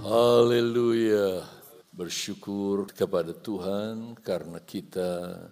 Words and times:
Haleluya. 0.00 1.44
Bersyukur 1.92 2.88
kepada 2.88 3.36
Tuhan 3.36 4.16
karena 4.24 4.56
kita 4.64 5.44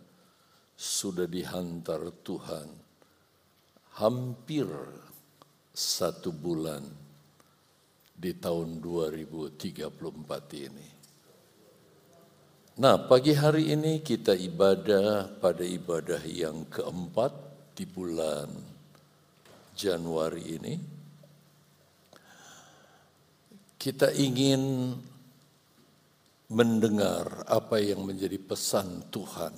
sudah 0.72 1.28
dihantar 1.28 2.00
Tuhan 2.24 2.64
hampir 4.00 4.64
satu 5.68 6.32
bulan 6.32 6.80
di 8.16 8.32
tahun 8.40 8.80
2034 8.80 10.64
ini. 10.64 10.88
Nah, 12.80 13.04
pagi 13.04 13.36
hari 13.36 13.76
ini 13.76 14.00
kita 14.00 14.32
ibadah 14.32 15.28
pada 15.44 15.60
ibadah 15.60 16.24
yang 16.24 16.64
keempat 16.72 17.36
di 17.76 17.84
bulan 17.84 18.48
Januari 19.76 20.44
ini. 20.56 20.97
Kita 23.78 24.10
ingin 24.10 24.90
mendengar 26.50 27.46
apa 27.46 27.78
yang 27.78 28.02
menjadi 28.02 28.34
pesan 28.42 29.06
Tuhan 29.14 29.54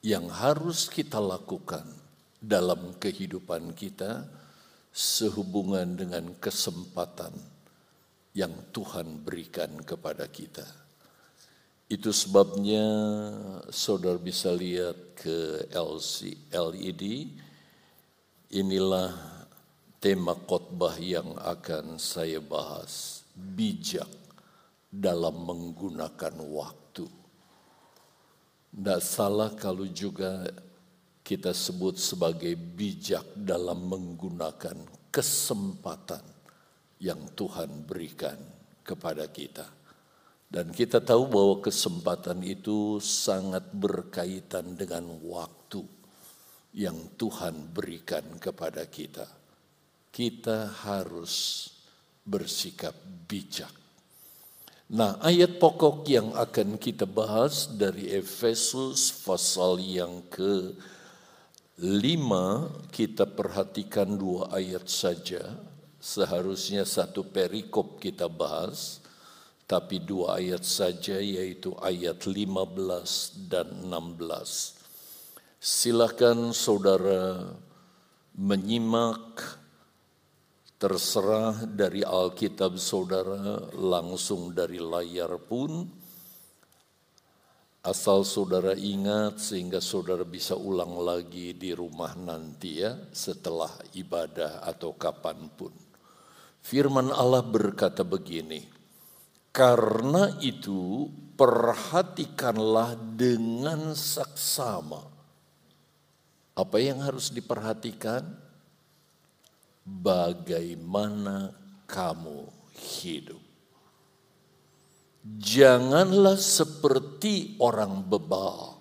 yang 0.00 0.26
harus 0.32 0.88
kita 0.88 1.20
lakukan 1.20 1.84
dalam 2.40 2.96
kehidupan 2.98 3.76
kita 3.76 4.26
sehubungan 4.90 5.94
dengan 5.94 6.32
kesempatan 6.40 7.36
yang 8.32 8.52
Tuhan 8.72 9.22
berikan 9.22 9.78
kepada 9.84 10.26
kita. 10.26 10.64
Itu 11.92 12.08
sebabnya 12.08 12.86
saudara 13.68 14.16
bisa 14.16 14.48
lihat 14.48 15.12
ke 15.12 15.68
LC, 15.70 16.34
LED, 16.48 17.28
inilah 18.48 19.12
tema 20.02 20.34
khotbah 20.34 20.96
yang 20.98 21.36
akan 21.38 22.00
saya 22.00 22.40
bahas, 22.40 23.21
bijak 23.34 24.08
dalam 24.92 25.48
menggunakan 25.48 26.34
waktu. 26.52 27.06
Tidak 28.72 29.00
salah 29.04 29.52
kalau 29.56 29.88
juga 29.88 30.48
kita 31.22 31.54
sebut 31.54 31.96
sebagai 31.96 32.52
bijak 32.58 33.24
dalam 33.38 33.88
menggunakan 33.88 35.08
kesempatan 35.08 36.24
yang 37.00 37.32
Tuhan 37.32 37.88
berikan 37.88 38.36
kepada 38.84 39.28
kita. 39.32 39.64
Dan 40.52 40.68
kita 40.68 41.00
tahu 41.00 41.32
bahwa 41.32 41.64
kesempatan 41.64 42.44
itu 42.44 43.00
sangat 43.00 43.72
berkaitan 43.72 44.76
dengan 44.76 45.08
waktu 45.24 45.80
yang 46.76 47.16
Tuhan 47.16 47.72
berikan 47.72 48.36
kepada 48.36 48.84
kita. 48.84 49.24
Kita 50.12 50.68
harus 50.84 51.64
bersikap 52.24 52.94
bijak 53.26 53.82
Nah, 54.92 55.16
ayat 55.24 55.56
pokok 55.56 56.04
yang 56.04 56.36
akan 56.36 56.76
kita 56.76 57.08
bahas 57.08 57.64
dari 57.64 58.12
Efesus 58.12 59.24
pasal 59.24 59.80
yang 59.80 60.20
ke 60.28 60.76
lima 61.80 62.68
kita 62.92 63.24
perhatikan 63.24 64.20
dua 64.20 64.52
ayat 64.52 64.84
saja. 64.92 65.56
Seharusnya 65.96 66.84
satu 66.84 67.24
perikop 67.24 68.04
kita 68.04 68.28
bahas, 68.28 69.00
tapi 69.64 69.96
dua 69.96 70.36
ayat 70.36 70.60
saja 70.60 71.16
yaitu 71.16 71.72
ayat 71.80 72.28
15 72.28 73.48
dan 73.48 73.72
16. 73.88 74.76
Silakan 75.56 76.52
saudara 76.52 77.56
menyimak 78.36 79.61
terserah 80.82 81.62
dari 81.62 82.02
Alkitab 82.02 82.74
saudara 82.74 83.70
langsung 83.78 84.50
dari 84.50 84.82
layar 84.82 85.38
pun 85.38 85.86
asal 87.86 88.26
saudara 88.26 88.74
ingat 88.74 89.38
sehingga 89.38 89.78
saudara 89.78 90.26
bisa 90.26 90.58
ulang 90.58 90.98
lagi 90.98 91.54
di 91.54 91.70
rumah 91.70 92.18
nanti 92.18 92.82
ya 92.82 92.98
setelah 93.14 93.70
ibadah 93.94 94.66
atau 94.66 94.98
kapan 94.98 95.46
pun. 95.54 95.70
Firman 96.62 97.14
Allah 97.14 97.46
berkata 97.46 98.02
begini, 98.02 98.66
karena 99.54 100.34
itu 100.42 101.10
perhatikanlah 101.38 102.98
dengan 103.18 103.94
saksama. 103.94 105.02
Apa 106.58 106.78
yang 106.78 107.02
harus 107.02 107.30
diperhatikan? 107.30 108.41
Bagaimana 109.86 111.50
kamu 111.86 112.46
hidup. 112.72 113.42
Janganlah 115.22 116.34
seperti 116.34 117.54
orang 117.62 118.02
bebal, 118.02 118.74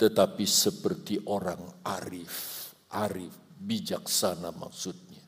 tetapi 0.00 0.44
seperti 0.48 1.20
orang 1.28 1.60
arif, 1.84 2.72
arif, 2.88 3.36
bijaksana 3.60 4.56
maksudnya. 4.56 5.20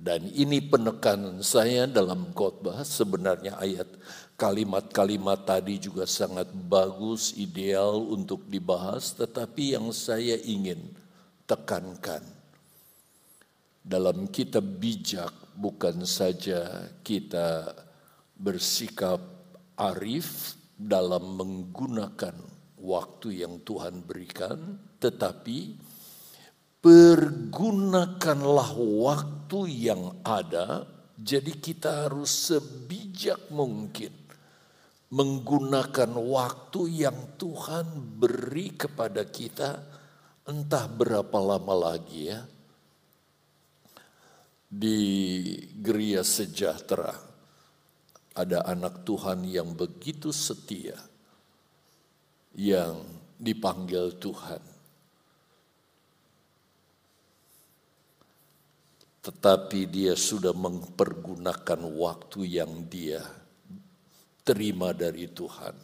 Dan 0.00 0.30
ini 0.32 0.62
penekanan 0.64 1.42
saya 1.44 1.84
dalam 1.90 2.30
khotbah 2.32 2.86
sebenarnya 2.86 3.58
ayat 3.58 3.90
kalimat-kalimat 4.38 5.44
tadi 5.44 5.76
juga 5.76 6.08
sangat 6.08 6.48
bagus, 6.54 7.36
ideal 7.36 8.00
untuk 8.06 8.46
dibahas, 8.48 9.12
tetapi 9.18 9.76
yang 9.76 9.92
saya 9.92 10.38
ingin 10.40 10.94
tekankan 11.44 12.39
dalam 13.90 14.30
kita 14.30 14.62
bijak 14.62 15.34
bukan 15.58 16.06
saja 16.06 16.86
kita 17.02 17.74
bersikap 18.38 19.18
arif 19.74 20.54
dalam 20.78 21.34
menggunakan 21.34 22.38
waktu 22.78 23.42
yang 23.42 23.58
Tuhan 23.66 24.06
berikan, 24.06 24.78
tetapi 25.02 25.74
pergunakanlah 26.78 28.70
waktu 28.78 29.58
yang 29.90 30.22
ada, 30.22 30.86
jadi 31.18 31.50
kita 31.58 32.06
harus 32.06 32.30
sebijak 32.48 33.50
mungkin 33.50 34.14
menggunakan 35.10 36.14
waktu 36.14 37.02
yang 37.02 37.34
Tuhan 37.34 38.14
beri 38.22 38.70
kepada 38.78 39.26
kita, 39.26 39.82
entah 40.46 40.86
berapa 40.86 41.34
lama 41.42 41.90
lagi 41.90 42.30
ya, 42.30 42.46
di 44.70 45.02
Geria 45.82 46.22
Sejahtera 46.22 47.10
ada 48.38 48.62
anak 48.70 49.02
Tuhan 49.02 49.42
yang 49.42 49.74
begitu 49.74 50.30
setia 50.30 50.94
yang 52.54 53.02
dipanggil 53.34 54.14
Tuhan. 54.14 54.62
Tetapi 59.20 59.80
dia 59.90 60.14
sudah 60.16 60.54
mempergunakan 60.54 61.80
waktu 61.90 62.40
yang 62.46 62.86
dia 62.88 63.20
terima 64.46 64.96
dari 64.96 65.28
Tuhan. 65.28 65.76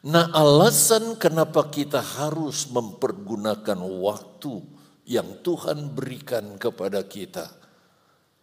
Nah, 0.00 0.32
alasan 0.32 1.20
kenapa 1.20 1.68
kita 1.68 2.00
harus 2.00 2.66
mempergunakan 2.72 3.78
waktu 3.78 4.79
yang 5.10 5.42
Tuhan 5.42 5.90
berikan 5.90 6.54
kepada 6.54 7.02
kita 7.02 7.50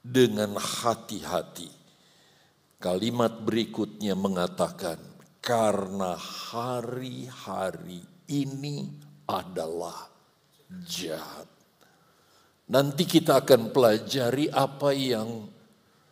dengan 0.03 0.59
hati-hati. 0.59 1.72
Kalimat 2.75 3.39
berikutnya 3.39 4.19
mengatakan, 4.19 5.00
"Karena 5.39 6.19
hari-hari 6.19 8.03
ini 8.28 8.91
adalah 9.31 10.11
jahat." 10.83 11.47
Nanti 12.67 13.07
kita 13.07 13.47
akan 13.47 13.72
pelajari 13.72 14.51
apa 14.51 14.91
yang 14.91 15.47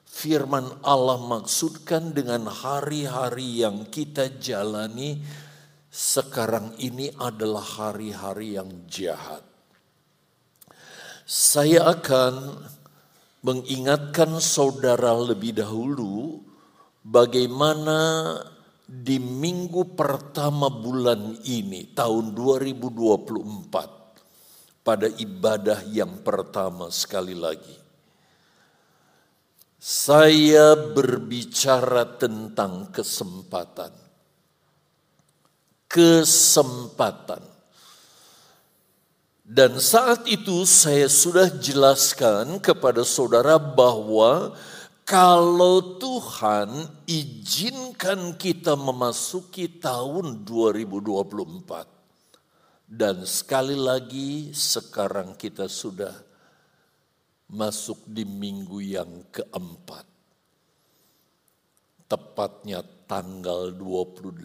firman 0.07 0.71
Allah 0.87 1.19
maksudkan 1.19 2.15
dengan 2.15 2.47
hari-hari 2.47 3.59
yang 3.59 3.83
kita 3.91 4.39
jalani 4.39 5.19
sekarang 5.91 6.73
ini 6.79 7.13
adalah 7.19 7.63
hari-hari 7.63 8.55
yang 8.57 8.87
jahat. 8.87 9.44
Saya 11.25 11.89
akan 11.89 12.53
mengingatkan 13.41 14.37
saudara 14.37 15.17
lebih 15.17 15.57
dahulu 15.57 16.37
bagaimana 17.01 18.37
di 18.85 19.17
minggu 19.17 19.97
pertama 19.97 20.69
bulan 20.69 21.41
ini 21.49 21.97
tahun 21.97 22.37
2024 22.37 24.85
pada 24.85 25.09
ibadah 25.09 25.81
yang 25.89 26.21
pertama 26.21 26.93
sekali 26.93 27.33
lagi 27.33 27.85
saya 29.85 30.73
berbicara 30.73 32.17
tentang 32.17 32.89
kesempatan. 32.89 33.93
Kesempatan 35.85 37.45
dan 39.45 39.77
saat 39.77 40.25
itu 40.25 40.65
saya 40.65 41.05
sudah 41.05 41.45
jelaskan 41.61 42.57
kepada 42.57 43.05
saudara 43.05 43.61
bahwa 43.61 44.57
kalau 45.05 46.01
Tuhan 46.01 46.89
izinkan 47.05 48.41
kita 48.41 48.73
memasuki 48.73 49.69
tahun 49.69 50.49
2024 50.49 52.89
dan 52.89 53.21
sekali 53.29 53.77
lagi 53.77 54.49
sekarang 54.49 55.37
kita 55.37 55.69
sudah 55.69 56.25
masuk 57.45 58.01
di 58.09 58.25
minggu 58.25 58.81
yang 58.81 59.29
keempat. 59.29 60.09
Tepatnya 62.09 62.81
tanggal 63.05 63.69
28 63.77 64.41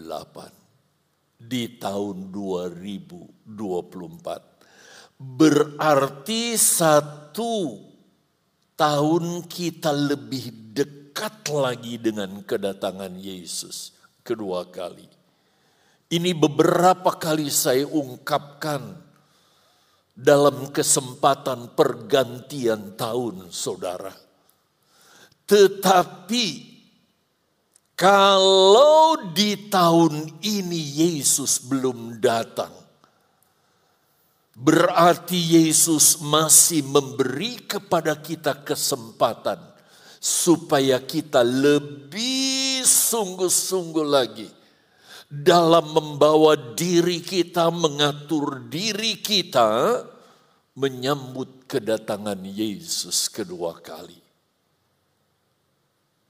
di 1.40 1.80
tahun 1.80 2.28
2024 2.28 4.49
Berarti 5.20 6.56
satu 6.56 7.76
tahun 8.72 9.44
kita 9.44 9.92
lebih 9.92 10.72
dekat 10.72 11.44
lagi 11.52 12.00
dengan 12.00 12.40
kedatangan 12.40 13.12
Yesus 13.20 13.92
kedua 14.24 14.64
kali. 14.72 15.04
Ini 16.08 16.32
beberapa 16.32 17.12
kali 17.12 17.52
saya 17.52 17.84
ungkapkan 17.84 18.96
dalam 20.16 20.72
kesempatan 20.72 21.76
pergantian 21.76 22.96
tahun 22.96 23.52
saudara. 23.52 24.16
Tetapi 25.44 26.46
kalau 27.92 29.28
di 29.36 29.68
tahun 29.68 30.40
ini 30.40 30.80
Yesus 31.04 31.60
belum 31.68 32.16
datang, 32.16 32.72
Berarti 34.60 35.56
Yesus 35.56 36.20
masih 36.20 36.84
memberi 36.84 37.64
kepada 37.64 38.12
kita 38.12 38.60
kesempatan 38.60 39.56
supaya 40.20 41.00
kita 41.00 41.40
lebih 41.40 42.84
sungguh-sungguh 42.84 44.04
lagi 44.04 44.52
dalam 45.32 45.96
membawa 45.96 46.76
diri 46.76 47.24
kita, 47.24 47.72
mengatur 47.72 48.68
diri 48.68 49.16
kita 49.24 50.04
menyambut 50.76 51.64
kedatangan 51.64 52.44
Yesus 52.44 53.32
kedua 53.32 53.80
kali. 53.80 54.20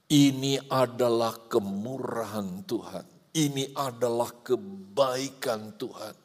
Ini 0.07 0.71
adalah 0.71 1.35
kemurahan 1.51 2.63
Tuhan. 2.63 3.07
Ini 3.35 3.75
adalah 3.75 4.31
kebaikan 4.39 5.75
Tuhan 5.75 6.20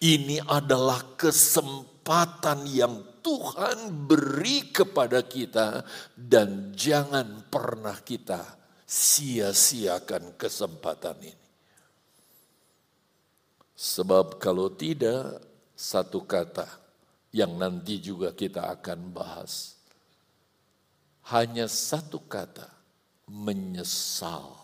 ini 0.00 0.40
adalah 0.40 1.16
kesempatan 1.16 2.64
yang 2.64 2.94
Tuhan 3.20 4.08
beri 4.08 4.72
kepada 4.72 5.20
kita 5.24 5.84
dan 6.16 6.72
jangan 6.72 7.44
pernah 7.52 8.00
kita 8.00 8.40
sia-siakan 8.88 10.40
kesempatan 10.40 11.16
ini. 11.20 11.48
Sebab 13.76 14.40
kalau 14.40 14.72
tidak 14.76 15.40
satu 15.76 16.24
kata 16.24 16.68
yang 17.32 17.56
nanti 17.56 18.00
juga 18.00 18.32
kita 18.36 18.68
akan 18.80 19.12
bahas. 19.12 19.80
Hanya 21.30 21.70
satu 21.70 22.26
kata, 22.26 22.66
menyesal. 23.30 24.56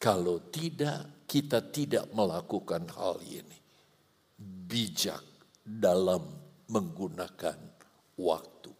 Kalau 0.00 0.42
tidak, 0.50 1.26
kita 1.28 1.62
tidak 1.70 2.10
melakukan 2.10 2.88
hal 2.90 3.20
ini 3.22 3.61
bijak 4.72 5.20
dalam 5.60 6.24
menggunakan 6.72 7.60
waktu. 8.16 8.72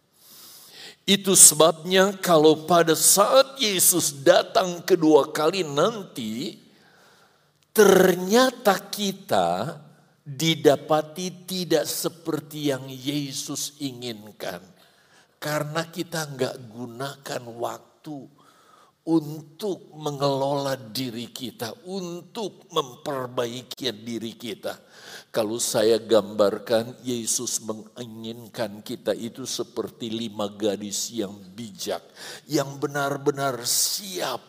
Itu 1.05 1.37
sebabnya 1.37 2.17
kalau 2.17 2.65
pada 2.65 2.97
saat 2.97 3.61
Yesus 3.61 4.25
datang 4.25 4.81
kedua 4.81 5.29
kali 5.29 5.61
nanti, 5.61 6.57
ternyata 7.69 8.81
kita 8.89 9.77
didapati 10.23 11.45
tidak 11.45 11.85
seperti 11.85 12.73
yang 12.73 12.89
Yesus 12.89 13.77
inginkan. 13.83 14.63
Karena 15.37 15.83
kita 15.91 16.23
nggak 16.23 16.55
gunakan 16.71 17.43
waktu 17.59 18.17
untuk 19.03 19.91
mengelola 19.99 20.79
diri 20.79 21.27
kita, 21.27 21.75
untuk 21.91 22.71
memperbaiki 22.71 23.91
diri 23.91 24.31
kita. 24.39 24.79
Kalau 25.27 25.59
saya 25.59 25.99
gambarkan, 25.99 27.03
Yesus 27.03 27.59
menginginkan 27.67 28.79
kita 28.79 29.11
itu 29.11 29.43
seperti 29.43 30.07
lima 30.07 30.47
gadis 30.47 31.11
yang 31.11 31.35
bijak, 31.35 31.99
yang 32.47 32.79
benar-benar 32.79 33.59
siap 33.67 34.39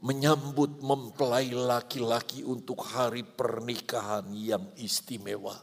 menyambut 0.00 0.80
mempelai 0.80 1.52
laki-laki 1.52 2.44
untuk 2.44 2.80
hari 2.80 3.24
pernikahan 3.24 4.24
yang 4.32 4.64
istimewa. 4.80 5.56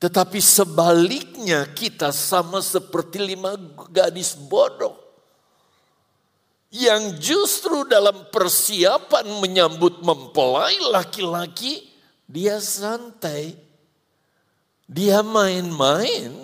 Tetapi 0.00 0.40
sebaliknya 0.40 1.64
kita 1.72 2.12
sama 2.12 2.60
seperti 2.60 3.20
lima 3.20 3.56
gadis 3.88 4.36
bodoh 4.36 5.03
yang 6.74 7.22
justru 7.22 7.86
dalam 7.86 8.26
persiapan 8.34 9.38
menyambut 9.38 10.02
mempelai 10.02 10.74
laki-laki, 10.90 11.86
dia 12.26 12.58
santai, 12.58 13.54
dia 14.90 15.22
main-main, 15.22 16.34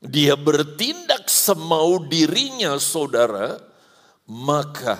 dia 0.00 0.32
bertindak 0.32 1.28
semau 1.28 2.00
dirinya 2.08 2.80
saudara, 2.80 3.60
maka 4.24 4.96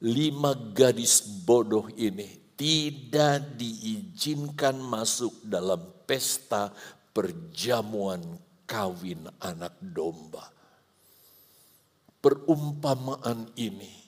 lima 0.00 0.56
gadis 0.56 1.20
bodoh 1.20 1.92
ini 2.00 2.56
tidak 2.56 3.60
diizinkan 3.60 4.80
masuk 4.80 5.36
dalam 5.44 5.84
pesta 6.08 6.72
perjamuan 7.12 8.24
kawin 8.64 9.28
anak 9.44 9.76
domba 9.84 10.55
Perumpamaan 12.18 13.54
ini 13.60 14.06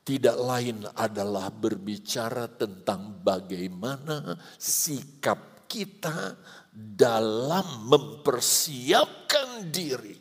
tidak 0.00 0.40
lain 0.42 0.88
adalah 0.96 1.52
berbicara 1.54 2.48
tentang 2.50 3.22
bagaimana 3.22 4.34
sikap 4.58 5.70
kita 5.70 6.34
dalam 6.74 7.86
mempersiapkan 7.86 9.70
diri 9.70 10.18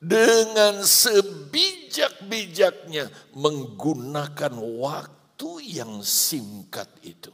dengan 0.00 0.80
sebijak-bijaknya 0.80 3.12
menggunakan 3.36 4.56
waktu 4.56 5.50
yang 5.68 6.00
singkat 6.00 6.88
itu. 7.04 7.28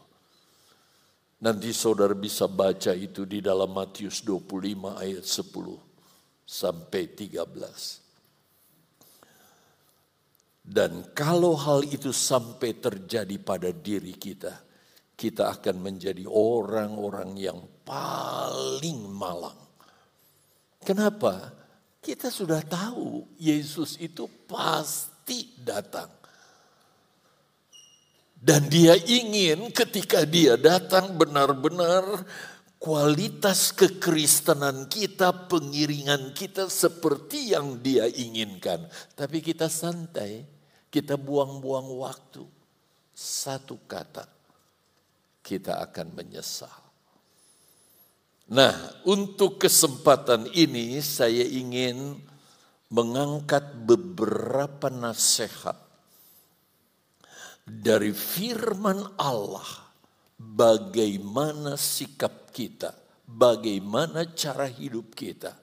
Nanti 1.40 1.72
saudara 1.72 2.12
bisa 2.18 2.50
baca 2.50 2.90
itu 2.92 3.24
di 3.24 3.40
dalam 3.40 3.72
Matius 3.72 4.20
25 4.26 4.98
ayat 4.98 5.24
10 5.24 5.78
sampai 6.44 7.08
13. 7.14 8.09
Dan 10.70 11.10
kalau 11.10 11.58
hal 11.58 11.82
itu 11.82 12.14
sampai 12.14 12.78
terjadi 12.78 13.34
pada 13.42 13.74
diri 13.74 14.14
kita, 14.14 14.54
kita 15.18 15.58
akan 15.58 15.82
menjadi 15.82 16.22
orang-orang 16.30 17.34
yang 17.34 17.58
paling 17.82 19.10
malang. 19.10 19.58
Kenapa? 20.78 21.50
Kita 21.98 22.30
sudah 22.30 22.62
tahu 22.62 23.34
Yesus 23.34 23.98
itu 23.98 24.30
pasti 24.46 25.58
datang. 25.58 26.06
Dan 28.38 28.70
dia 28.70 28.94
ingin 28.94 29.74
ketika 29.74 30.22
dia 30.22 30.54
datang 30.54 31.18
benar-benar 31.18 32.24
kualitas 32.78 33.74
kekristenan 33.74 34.86
kita, 34.86 35.50
pengiringan 35.50 36.30
kita 36.32 36.70
seperti 36.70 37.58
yang 37.58 37.82
dia 37.82 38.06
inginkan. 38.06 38.86
Tapi 39.18 39.42
kita 39.42 39.66
santai. 39.66 40.59
Kita 40.90 41.14
buang-buang 41.14 41.88
waktu. 42.02 42.42
Satu 43.14 43.78
kata, 43.86 44.26
kita 45.40 45.78
akan 45.78 46.06
menyesal. 46.12 46.80
Nah, 48.50 48.74
untuk 49.06 49.62
kesempatan 49.62 50.50
ini 50.50 50.98
saya 50.98 51.46
ingin 51.46 52.18
mengangkat 52.90 53.62
beberapa 53.86 54.90
nasihat 54.90 55.78
dari 57.62 58.10
firman 58.10 59.14
Allah 59.14 59.90
bagaimana 60.34 61.78
sikap 61.78 62.50
kita, 62.50 62.90
bagaimana 63.22 64.26
cara 64.34 64.66
hidup 64.66 65.14
kita 65.14 65.54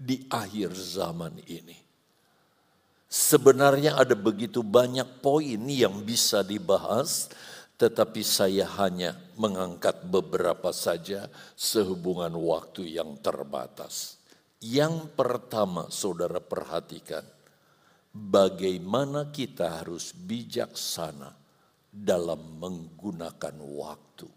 di 0.00 0.24
akhir 0.32 0.72
zaman 0.72 1.36
ini. 1.44 1.85
Sebenarnya 3.06 3.94
ada 3.94 4.18
begitu 4.18 4.66
banyak 4.66 5.22
poin 5.22 5.62
yang 5.70 6.02
bisa 6.02 6.42
dibahas, 6.42 7.30
tetapi 7.78 8.24
saya 8.26 8.66
hanya 8.82 9.14
mengangkat 9.38 10.02
beberapa 10.10 10.74
saja 10.74 11.30
sehubungan 11.54 12.34
waktu 12.34 12.98
yang 12.98 13.14
terbatas. 13.22 14.18
Yang 14.58 15.12
pertama, 15.14 15.86
saudara 15.92 16.42
perhatikan, 16.42 17.22
bagaimana 18.10 19.28
kita 19.30 19.84
harus 19.84 20.16
bijaksana 20.16 21.36
dalam 21.92 22.58
menggunakan 22.58 23.54
waktu. 23.60 24.28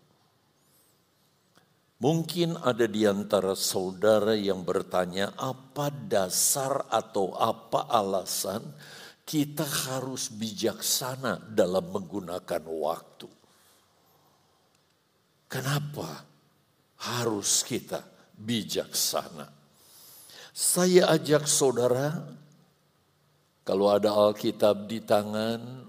Mungkin 2.00 2.56
ada 2.64 2.88
di 2.88 3.04
antara 3.04 3.52
saudara 3.60 4.32
yang 4.32 4.64
bertanya, 4.64 5.36
apa 5.36 5.92
dasar 5.92 6.88
atau 6.88 7.36
apa 7.36 7.92
alasan 7.92 8.64
kita 9.28 9.68
harus 9.68 10.32
bijaksana 10.32 11.52
dalam 11.52 11.92
menggunakan 11.92 12.64
waktu? 12.72 13.28
Kenapa 15.52 16.24
harus 17.04 17.68
kita 17.68 18.00
bijaksana? 18.32 19.52
Saya 20.56 21.12
ajak 21.12 21.52
saudara, 21.52 22.16
kalau 23.68 23.92
ada 23.92 24.16
Alkitab 24.16 24.88
di 24.88 25.04
tangan, 25.04 25.84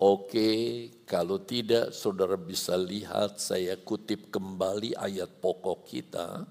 oke. 0.00 0.24
Okay. 0.24 0.99
Kalau 1.10 1.42
tidak, 1.42 1.90
saudara 1.90 2.38
bisa 2.38 2.78
lihat 2.78 3.42
saya 3.42 3.74
kutip 3.74 4.30
kembali 4.30 4.94
ayat 4.94 5.42
pokok 5.42 5.82
kita 5.90 6.46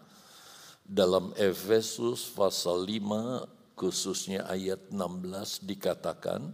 dalam 0.84 1.32
Efesus 1.40 2.28
pasal 2.28 2.84
5 2.84 3.80
khususnya 3.80 4.44
ayat 4.52 4.92
16 4.92 5.64
dikatakan 5.64 6.52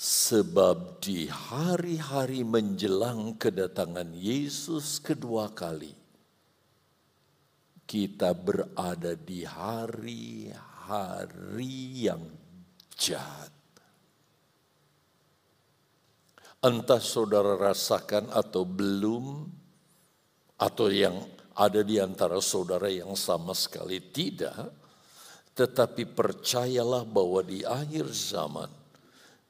Sebab 0.00 0.98
di 1.04 1.30
hari-hari 1.30 2.40
menjelang 2.40 3.38
kedatangan 3.38 4.16
Yesus 4.16 4.96
kedua 4.96 5.52
kali, 5.52 5.92
kita 7.84 8.32
berada 8.32 9.12
di 9.12 9.44
hari-hari 9.44 10.56
yang 12.08 12.24
jahat. 12.96 13.59
Entah 16.60 17.00
saudara 17.00 17.56
rasakan 17.56 18.28
atau 18.28 18.68
belum, 18.68 19.48
atau 20.60 20.92
yang 20.92 21.16
ada 21.56 21.80
di 21.80 21.96
antara 21.96 22.36
saudara 22.44 22.92
yang 22.92 23.16
sama 23.16 23.56
sekali 23.56 23.96
tidak, 24.12 24.68
tetapi 25.56 26.04
percayalah 26.04 27.08
bahwa 27.08 27.40
di 27.40 27.64
akhir 27.64 28.12
zaman 28.12 28.68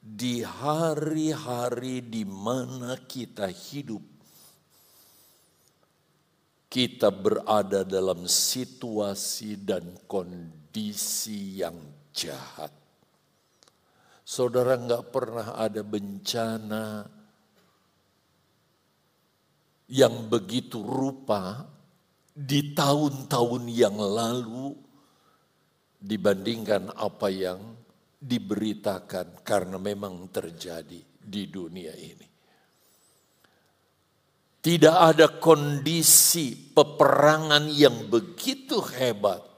di 0.01 0.41
hari-hari 0.41 2.01
di 2.01 2.25
mana 2.25 2.97
kita 2.97 3.45
hidup, 3.45 4.01
kita 6.65 7.13
berada 7.13 7.85
dalam 7.85 8.25
situasi 8.25 9.61
dan 9.61 9.93
kondisi 10.09 11.61
yang 11.61 11.77
jahat. 12.09 12.80
Saudara 14.31 14.79
nggak 14.79 15.11
pernah 15.11 15.59
ada 15.59 15.83
bencana 15.83 17.03
yang 19.91 20.31
begitu 20.31 20.79
rupa 20.79 21.67
di 22.31 22.71
tahun-tahun 22.71 23.67
yang 23.67 23.99
lalu 23.99 24.71
dibandingkan 25.99 26.95
apa 26.95 27.27
yang 27.27 27.75
diberitakan 28.23 29.43
karena 29.43 29.75
memang 29.75 30.31
terjadi 30.31 31.03
di 31.19 31.43
dunia 31.51 31.91
ini. 31.91 32.27
Tidak 34.63 34.95
ada 34.95 35.27
kondisi 35.43 36.55
peperangan 36.71 37.67
yang 37.67 38.07
begitu 38.07 38.79
hebat 38.95 39.50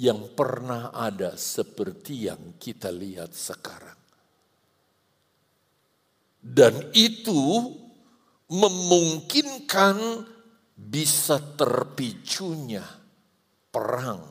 yang 0.00 0.32
pernah 0.32 0.96
ada 0.96 1.36
seperti 1.36 2.32
yang 2.32 2.56
kita 2.56 2.88
lihat 2.88 3.36
sekarang. 3.36 4.00
Dan 6.40 6.88
itu 6.96 7.68
memungkinkan 8.48 10.24
bisa 10.72 11.36
terpicunya 11.52 12.80
perang 13.68 14.24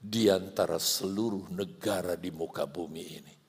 di 0.00 0.32
antara 0.32 0.80
seluruh 0.80 1.52
negara 1.52 2.16
di 2.16 2.32
muka 2.32 2.64
bumi 2.64 3.04
ini. 3.04 3.39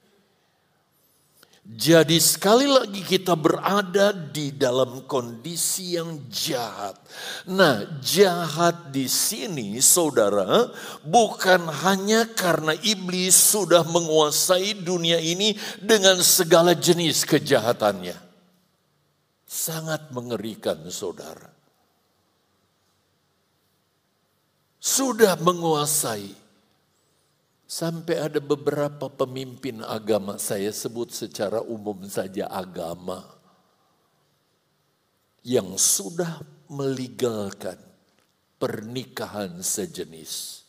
Jadi 1.61 2.17
sekali 2.17 2.65
lagi 2.65 3.05
kita 3.05 3.37
berada 3.37 4.09
di 4.09 4.49
dalam 4.49 5.05
kondisi 5.05 5.93
yang 5.93 6.25
jahat. 6.25 6.97
Nah, 7.45 7.85
jahat 8.01 8.89
di 8.89 9.05
sini 9.05 9.77
saudara 9.77 10.73
bukan 11.05 11.69
hanya 11.85 12.25
karena 12.33 12.73
iblis 12.81 13.37
sudah 13.37 13.85
menguasai 13.85 14.81
dunia 14.81 15.21
ini 15.21 15.53
dengan 15.77 16.17
segala 16.25 16.73
jenis 16.73 17.29
kejahatannya. 17.29 18.17
Sangat 19.45 20.09
mengerikan 20.09 20.81
saudara. 20.89 21.53
Sudah 24.81 25.37
menguasai 25.37 26.40
Sampai 27.71 28.19
ada 28.19 28.43
beberapa 28.43 29.07
pemimpin 29.07 29.79
agama, 29.79 30.35
saya 30.35 30.75
sebut 30.75 31.07
secara 31.07 31.63
umum 31.63 32.03
saja 32.03 32.51
agama, 32.51 33.23
yang 35.39 35.79
sudah 35.79 36.43
melegalkan 36.67 37.79
pernikahan 38.59 39.63
sejenis. 39.63 40.67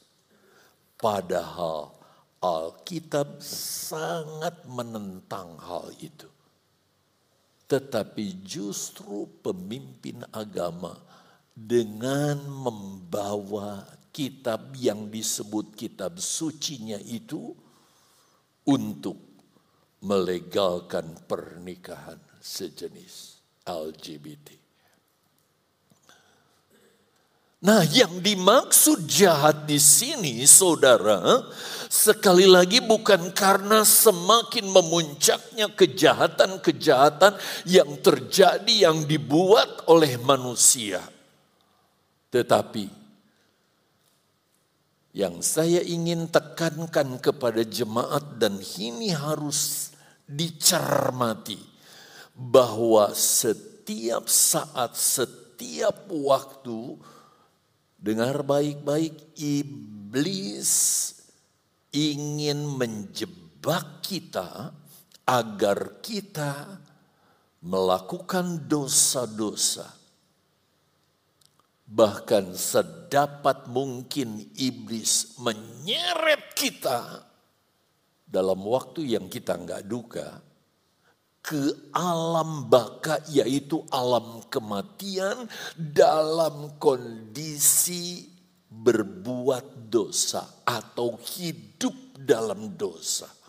Padahal 0.94 1.90
Alkitab 2.38 3.42
sangat 3.42 4.62
menentang 4.70 5.58
hal 5.58 5.90
itu. 5.98 6.30
Tetapi 7.66 8.46
justru 8.46 9.26
pemimpin 9.42 10.22
agama 10.30 10.94
dengan 11.50 12.46
membawa 12.46 14.01
kitab 14.12 14.76
yang 14.76 15.08
disebut 15.08 15.72
kitab 15.72 16.20
sucinya 16.20 17.00
itu 17.00 17.56
untuk 18.68 19.18
melegalkan 20.04 21.16
pernikahan 21.26 22.20
sejenis 22.38 23.40
LGBT. 23.64 24.62
Nah, 27.62 27.86
yang 27.86 28.18
dimaksud 28.18 29.06
jahat 29.06 29.70
di 29.70 29.78
sini, 29.78 30.42
saudara, 30.50 31.46
sekali 31.86 32.42
lagi 32.42 32.82
bukan 32.82 33.30
karena 33.30 33.86
semakin 33.86 34.66
memuncaknya 34.66 35.70
kejahatan-kejahatan 35.70 37.38
yang 37.70 38.02
terjadi, 38.02 38.90
yang 38.90 39.06
dibuat 39.06 39.86
oleh 39.86 40.18
manusia, 40.18 41.06
tetapi 42.34 43.01
yang 45.12 45.44
saya 45.44 45.84
ingin 45.84 46.28
tekankan 46.32 47.20
kepada 47.20 47.60
jemaat 47.60 48.40
dan 48.40 48.56
ini 48.80 49.12
harus 49.12 49.92
dicermati 50.24 51.60
bahwa 52.32 53.12
setiap 53.12 54.24
saat, 54.24 54.96
setiap 54.96 56.08
waktu 56.08 56.96
dengar 58.00 58.40
baik-baik 58.40 59.36
iblis 59.36 60.72
ingin 61.92 62.64
menjebak 62.64 64.00
kita 64.00 64.72
agar 65.28 66.00
kita 66.00 66.80
melakukan 67.62 68.66
dosa-dosa 68.66 70.01
Bahkan 71.92 72.56
sedapat 72.56 73.68
mungkin 73.68 74.48
iblis 74.56 75.36
menyeret 75.36 76.56
kita 76.56 77.28
dalam 78.24 78.64
waktu 78.64 79.12
yang 79.12 79.28
kita 79.28 79.60
nggak 79.60 79.84
duga 79.84 80.40
ke 81.44 81.92
alam 81.92 82.70
baka 82.72 83.20
yaitu 83.28 83.84
alam 83.92 84.40
kematian 84.48 85.44
dalam 85.76 86.80
kondisi 86.80 88.24
berbuat 88.72 89.92
dosa 89.92 90.64
atau 90.64 91.20
hidup 91.20 91.92
dalam 92.16 92.72
dosa. 92.78 93.41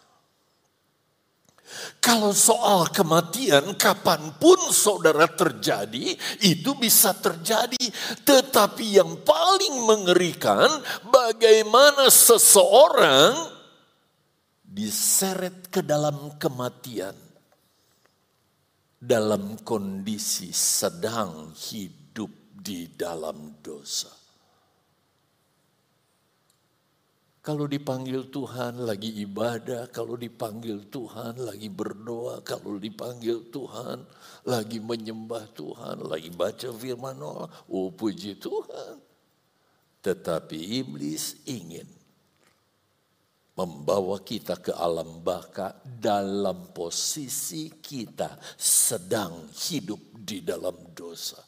Kalau 2.04 2.36
soal 2.36 2.92
kematian, 2.92 3.76
kapan 3.80 4.36
pun 4.40 4.60
saudara 4.72 5.28
terjadi, 5.28 6.14
itu 6.44 6.72
bisa 6.76 7.16
terjadi. 7.16 7.80
Tetapi 8.24 9.00
yang 9.00 9.24
paling 9.24 9.84
mengerikan, 9.84 10.68
bagaimana 11.08 12.12
seseorang 12.12 13.54
diseret 14.64 15.70
ke 15.70 15.86
dalam 15.86 16.36
kematian 16.42 17.14
dalam 19.04 19.60
kondisi 19.62 20.56
sedang 20.56 21.52
hidup 21.52 22.32
di 22.56 22.88
dalam 22.96 23.60
dosa. 23.60 24.23
Kalau 27.44 27.68
dipanggil 27.68 28.32
Tuhan 28.32 28.88
lagi 28.88 29.20
ibadah, 29.20 29.92
kalau 29.92 30.16
dipanggil 30.16 30.88
Tuhan 30.88 31.44
lagi 31.44 31.68
berdoa, 31.68 32.40
kalau 32.40 32.80
dipanggil 32.80 33.52
Tuhan 33.52 34.00
lagi 34.48 34.80
menyembah 34.80 35.52
Tuhan, 35.52 36.08
lagi 36.08 36.32
baca 36.32 36.72
firman 36.72 37.20
Allah, 37.20 37.52
oh 37.68 37.92
puji 37.92 38.40
Tuhan. 38.40 38.96
Tetapi 40.00 40.56
iblis 40.88 41.44
ingin 41.44 41.84
membawa 43.60 44.24
kita 44.24 44.64
ke 44.64 44.72
alam 44.72 45.20
baka 45.20 45.76
dalam 45.84 46.72
posisi 46.72 47.68
kita 47.76 48.40
sedang 48.56 49.52
hidup 49.52 50.00
di 50.16 50.40
dalam 50.48 50.96
dosa. 50.96 51.44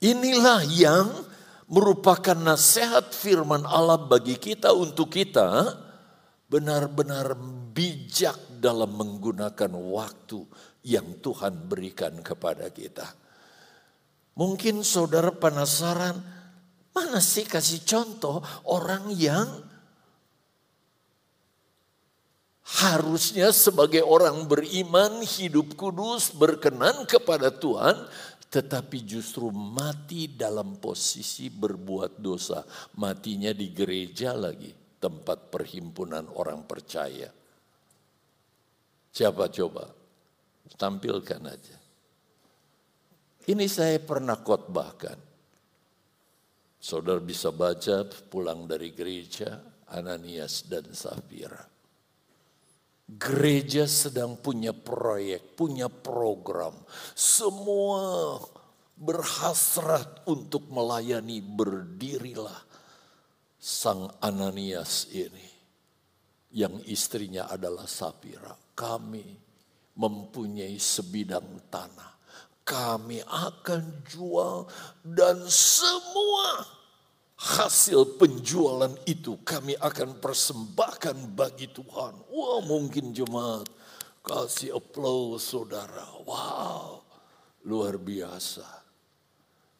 Inilah 0.00 0.60
yang 0.72 1.33
merupakan 1.68 2.36
nasihat 2.36 3.12
firman 3.14 3.64
Allah 3.64 3.96
bagi 3.96 4.36
kita 4.36 4.72
untuk 4.76 5.14
kita 5.14 5.80
benar-benar 6.48 7.34
bijak 7.72 8.36
dalam 8.60 8.94
menggunakan 8.94 9.72
waktu 9.72 10.44
yang 10.84 11.18
Tuhan 11.24 11.66
berikan 11.66 12.20
kepada 12.20 12.68
kita. 12.68 13.08
Mungkin 14.34 14.84
saudara 14.84 15.32
penasaran, 15.32 16.20
mana 16.92 17.18
sih 17.18 17.46
kasih 17.48 17.82
contoh 17.86 18.44
orang 18.68 19.10
yang 19.14 19.46
harusnya 22.64 23.52
sebagai 23.52 24.02
orang 24.02 24.48
beriman, 24.48 25.22
hidup 25.22 25.78
kudus, 25.78 26.32
berkenan 26.32 27.04
kepada 27.04 27.52
Tuhan, 27.52 27.94
tetapi 28.54 29.02
justru 29.02 29.50
mati 29.50 30.30
dalam 30.30 30.78
posisi 30.78 31.50
berbuat 31.50 32.22
dosa. 32.22 32.62
Matinya 33.02 33.50
di 33.50 33.74
gereja 33.74 34.30
lagi, 34.30 34.70
tempat 35.02 35.50
perhimpunan 35.50 36.30
orang 36.38 36.62
percaya. 36.62 37.34
Siapa 39.10 39.50
coba? 39.50 39.90
Tampilkan 40.78 41.42
aja. 41.50 41.76
Ini 43.50 43.66
saya 43.66 43.98
pernah 43.98 44.38
khotbahkan. 44.38 45.18
Saudara 46.78 47.18
bisa 47.18 47.50
baca 47.50 48.06
pulang 48.30 48.70
dari 48.70 48.94
gereja 48.94 49.58
Ananias 49.90 50.62
dan 50.70 50.94
Safira. 50.94 51.73
Gereja 53.04 53.84
sedang 53.84 54.40
punya 54.40 54.72
proyek, 54.72 55.60
punya 55.60 55.92
program. 55.92 56.72
Semua 57.12 58.40
berhasrat 58.96 60.24
untuk 60.24 60.72
melayani 60.72 61.44
berdirilah 61.44 62.64
sang 63.60 64.08
Ananias 64.24 65.12
ini. 65.12 65.52
Yang 66.54 66.86
istrinya 66.88 67.50
adalah 67.52 67.84
Sapira. 67.84 68.56
Kami 68.72 69.36
mempunyai 70.00 70.80
sebidang 70.80 71.60
tanah. 71.68 72.16
Kami 72.64 73.20
akan 73.20 74.00
jual 74.08 74.64
dan 75.04 75.44
semua 75.44 76.64
hasil 77.34 78.18
penjualan 78.18 78.92
itu 79.06 79.38
kami 79.42 79.74
akan 79.78 80.22
persembahkan 80.22 81.34
bagi 81.34 81.70
Tuhan. 81.70 82.14
Wah 82.30 82.60
mungkin 82.62 83.10
jemaat 83.10 83.66
kasih 84.22 84.78
aplaus 84.78 85.50
saudara. 85.50 86.06
Wow 86.24 87.04
luar 87.64 87.96
biasa. 87.96 88.66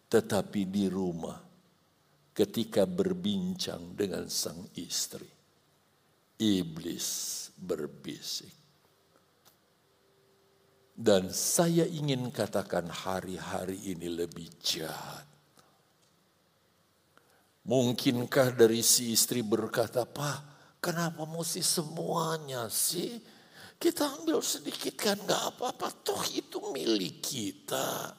Tetapi 0.09 0.69
di 0.69 0.87
rumah 0.89 1.41
ketika 2.33 2.89
berbincang 2.89 3.95
dengan 3.95 4.27
sang 4.29 4.69
istri. 4.77 5.29
Iblis 6.35 7.09
berbisik. 7.55 8.53
Dan 10.95 11.31
saya 11.31 11.87
ingin 11.87 12.31
katakan 12.31 12.87
hari-hari 12.87 13.79
ini 13.95 14.07
lebih 14.07 14.47
jahat 14.63 15.27
Mungkinkah 17.65 18.53
dari 18.53 18.85
si 18.85 19.17
istri 19.17 19.41
berkata, 19.41 20.05
Pak, 20.05 20.39
kenapa 20.85 21.25
mesti 21.25 21.65
semuanya 21.65 22.69
sih? 22.69 23.17
Kita 23.81 24.21
ambil 24.21 24.45
sedikit 24.45 24.93
kan 24.97 25.17
gak 25.25 25.57
apa-apa, 25.57 25.89
toh 26.05 26.21
itu 26.29 26.61
milik 26.73 27.25
kita. 27.25 28.13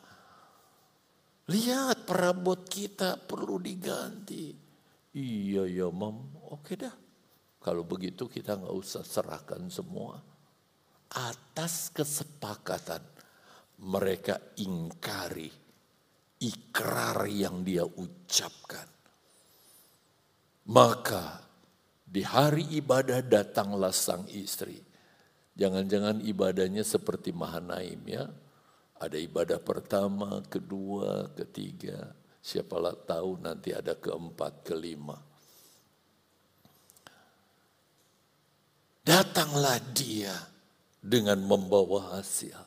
Lihat 1.45 2.09
perabot 2.09 2.65
kita 2.65 3.21
perlu 3.21 3.61
diganti. 3.61 4.49
Iya 5.13 5.69
ya 5.69 5.87
mam, 5.93 6.41
oke 6.49 6.73
dah. 6.73 6.95
Kalau 7.61 7.85
begitu 7.85 8.25
kita 8.25 8.57
nggak 8.57 8.77
usah 8.77 9.05
serahkan 9.05 9.69
semua. 9.69 10.17
Atas 11.13 11.93
kesepakatan 11.93 13.01
mereka 13.85 14.41
ingkari 14.57 15.49
ikrar 16.41 17.29
yang 17.29 17.61
dia 17.61 17.85
ucapkan. 17.85 18.94
Maka 20.65 21.45
di 22.01 22.25
hari 22.25 22.65
ibadah 22.81 23.21
datanglah 23.21 23.93
sang 23.93 24.25
istri. 24.33 24.81
Jangan-jangan 25.53 26.25
ibadahnya 26.25 26.81
seperti 26.81 27.29
Mahanaim 27.29 28.01
ya. 28.09 28.25
Ada 28.97 29.19
ibadah 29.21 29.59
pertama, 29.61 30.41
kedua, 30.49 31.29
ketiga. 31.37 32.15
Siapalah 32.41 32.97
tahu 32.97 33.37
nanti 33.43 33.77
ada 33.77 33.93
keempat, 33.93 34.65
kelima. 34.65 35.19
Datanglah 39.05 39.77
dia 39.93 40.33
dengan 40.97 41.37
membawa 41.45 42.17
hasil. 42.17 42.57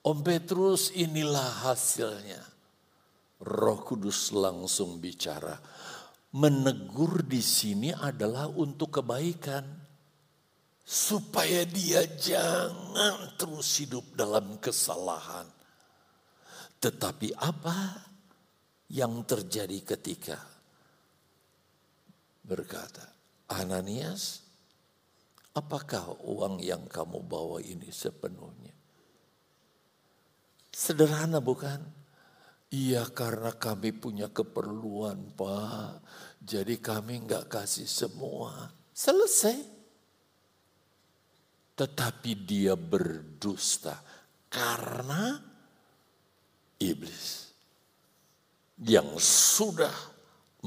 Om 0.00 0.18
Petrus 0.24 0.88
inilah 0.96 1.68
hasilnya. 1.68 2.40
Roh 3.44 3.84
Kudus 3.84 4.32
langsung 4.32 4.96
bicara 4.96 5.60
menegur 6.34 7.22
di 7.22 7.38
sini 7.38 7.94
adalah 7.94 8.50
untuk 8.50 9.00
kebaikan. 9.00 9.86
Supaya 10.84 11.64
dia 11.64 12.04
jangan 12.04 13.40
terus 13.40 13.80
hidup 13.80 14.04
dalam 14.12 14.60
kesalahan. 14.60 15.48
Tetapi 16.76 17.32
apa 17.40 18.04
yang 18.92 19.24
terjadi 19.24 19.96
ketika 19.96 20.36
berkata, 22.44 23.08
Ananias, 23.48 24.44
apakah 25.56 26.20
uang 26.20 26.60
yang 26.60 26.84
kamu 26.84 27.24
bawa 27.24 27.64
ini 27.64 27.88
sepenuhnya? 27.88 28.76
Sederhana 30.68 31.40
bukan? 31.40 32.03
Iya 32.74 33.06
karena 33.14 33.54
kami 33.54 33.94
punya 33.94 34.34
keperluan 34.34 35.38
pak. 35.38 36.02
Jadi 36.42 36.82
kami 36.82 37.22
nggak 37.22 37.46
kasih 37.46 37.86
semua. 37.86 38.50
Selesai. 38.90 39.62
Tetapi 41.78 42.30
dia 42.42 42.74
berdusta 42.74 43.94
karena 44.50 45.38
iblis 46.82 47.54
yang 48.82 49.18
sudah 49.22 49.94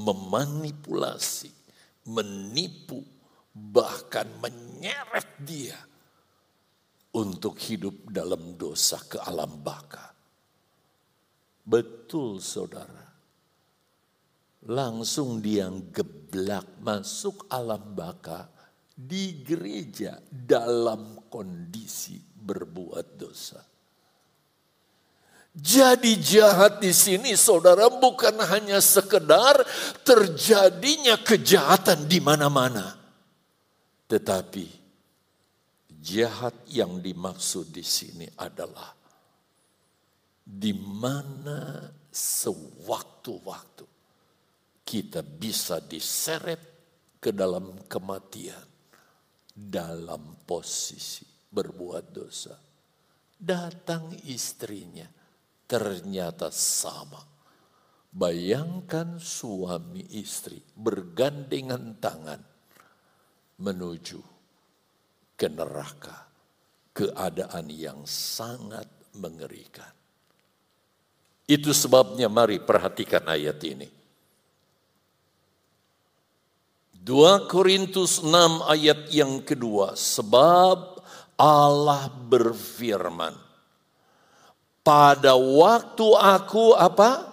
memanipulasi, 0.00 1.52
menipu, 2.08 3.04
bahkan 3.52 4.28
menyeret 4.40 5.28
dia 5.44 5.76
untuk 7.12 7.56
hidup 7.60 8.08
dalam 8.08 8.56
dosa 8.56 8.96
ke 9.04 9.20
alam 9.20 9.60
baka. 9.60 10.07
Betul 11.68 12.40
saudara. 12.40 13.04
Langsung 14.72 15.44
dia 15.44 15.68
geblak 15.68 16.80
masuk 16.80 17.44
alam 17.52 17.92
baka 17.92 18.48
di 18.88 19.44
gereja 19.44 20.16
dalam 20.32 21.28
kondisi 21.28 22.16
berbuat 22.18 23.06
dosa. 23.20 23.60
Jadi 25.58 26.16
jahat 26.18 26.80
di 26.80 26.94
sini 26.94 27.36
saudara 27.36 27.92
bukan 27.92 28.38
hanya 28.48 28.80
sekedar 28.80 29.60
terjadinya 30.06 31.20
kejahatan 31.20 32.08
di 32.08 32.18
mana-mana. 32.22 32.96
Tetapi 34.08 34.66
jahat 36.00 36.54
yang 36.70 37.02
dimaksud 37.02 37.74
di 37.74 37.82
sini 37.82 38.26
adalah 38.38 38.97
di 40.48 40.72
mana 40.72 41.84
sewaktu-waktu 42.08 43.84
kita 44.80 45.20
bisa 45.20 45.84
diseret 45.84 46.62
ke 47.20 47.28
dalam 47.36 47.84
kematian 47.84 48.64
dalam 49.52 50.40
posisi 50.48 51.28
berbuat 51.28 52.04
dosa. 52.08 52.56
Datang 53.36 54.16
istrinya 54.24 55.04
ternyata 55.68 56.48
sama. 56.48 57.20
Bayangkan 58.08 59.20
suami 59.20 60.16
istri 60.16 60.56
bergandengan 60.72 62.00
tangan 62.00 62.40
menuju 63.60 64.20
ke 65.36 65.48
neraka. 65.52 66.24
Keadaan 66.96 67.68
yang 67.70 68.02
sangat 68.08 68.88
mengerikan. 69.14 69.97
Itu 71.48 71.72
sebabnya 71.72 72.28
mari 72.28 72.60
perhatikan 72.60 73.24
ayat 73.24 73.56
ini. 73.64 73.88
2 77.08 77.48
Korintus 77.48 78.20
6 78.20 78.68
ayat 78.68 79.08
yang 79.08 79.40
kedua. 79.40 79.96
Sebab 79.96 81.00
Allah 81.40 82.12
berfirman. 82.12 83.32
Pada 84.84 85.32
waktu 85.40 86.08
aku 86.20 86.76
apa? 86.76 87.32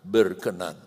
Berkenan. 0.00 0.80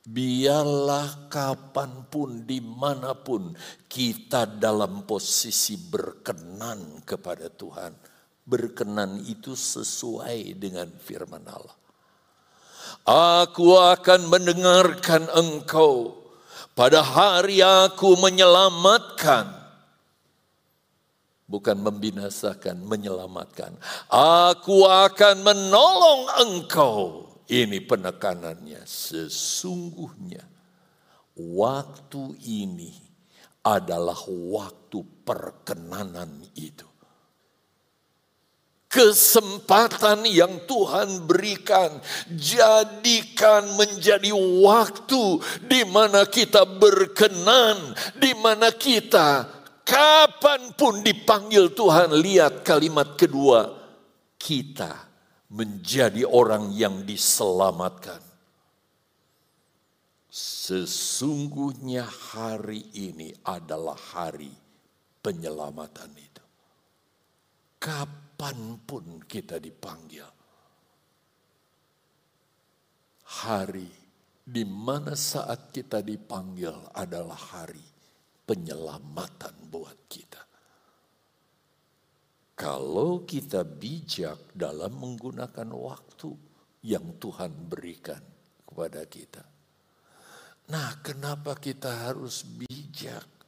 Biarlah 0.00 1.28
kapan 1.28 2.08
pun, 2.08 2.48
di 2.48 2.56
mana 2.64 3.12
pun 3.12 3.52
kita 3.84 4.48
dalam 4.48 5.04
posisi 5.04 5.76
berkenan 5.76 7.04
kepada 7.04 7.52
Tuhan. 7.52 8.09
Berkenan 8.44 9.22
itu 9.28 9.54
sesuai 9.54 10.58
dengan 10.58 10.90
firman 11.00 11.44
Allah. 11.46 11.76
Aku 13.06 13.78
akan 13.78 14.26
mendengarkan 14.28 15.30
engkau 15.32 16.20
pada 16.74 17.00
hari 17.04 17.62
aku 17.62 18.18
menyelamatkan. 18.18 19.58
Bukan 21.50 21.82
membinasakan, 21.82 22.78
menyelamatkan. 22.86 23.74
Aku 24.10 24.86
akan 24.86 25.42
menolong 25.42 26.22
engkau. 26.46 27.26
Ini 27.50 27.82
penekanannya. 27.82 28.86
Sesungguhnya 28.86 30.46
waktu 31.34 32.38
ini 32.46 32.94
adalah 33.66 34.16
waktu 34.30 35.02
perkenanan 35.26 36.46
itu 36.54 36.89
kesempatan 38.90 40.26
yang 40.26 40.66
Tuhan 40.66 41.24
berikan. 41.30 42.02
Jadikan 42.34 43.78
menjadi 43.78 44.34
waktu 44.34 45.38
di 45.70 45.86
mana 45.86 46.26
kita 46.26 46.66
berkenan, 46.66 47.94
di 48.18 48.34
mana 48.34 48.74
kita 48.74 49.46
kapan 49.86 50.74
pun 50.74 51.06
dipanggil 51.06 51.70
Tuhan. 51.70 52.18
Lihat 52.18 52.66
kalimat 52.66 53.14
kedua, 53.14 53.78
kita 54.34 55.06
menjadi 55.54 56.26
orang 56.26 56.74
yang 56.74 57.06
diselamatkan. 57.06 58.26
Sesungguhnya 60.30 62.06
hari 62.06 62.86
ini 62.94 63.34
adalah 63.42 63.98
hari 63.98 64.54
penyelamatan 65.18 66.10
itu. 66.14 66.44
Kapan 67.82 68.29
kapan 68.40 68.80
pun 68.88 69.20
kita 69.28 69.60
dipanggil. 69.60 70.24
Hari 73.44 73.92
di 74.40 74.64
mana 74.64 75.12
saat 75.12 75.68
kita 75.68 76.00
dipanggil 76.00 76.72
adalah 76.96 77.36
hari 77.36 77.84
penyelamatan 78.48 79.68
buat 79.68 80.08
kita. 80.08 80.40
Kalau 82.56 83.28
kita 83.28 83.60
bijak 83.60 84.56
dalam 84.56 84.96
menggunakan 84.96 85.68
waktu 85.76 86.32
yang 86.88 87.20
Tuhan 87.20 87.68
berikan 87.68 88.24
kepada 88.64 89.04
kita. 89.04 89.44
Nah, 90.72 90.96
kenapa 91.04 91.60
kita 91.60 92.08
harus 92.08 92.40
bijak? 92.48 93.39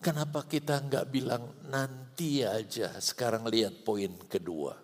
Kenapa 0.00 0.46
kita 0.46 0.80
nggak 0.84 1.06
bilang 1.10 1.44
nanti 1.68 2.42
aja? 2.46 2.94
Sekarang 2.98 3.46
lihat 3.48 3.82
poin 3.82 4.10
kedua. 4.26 4.76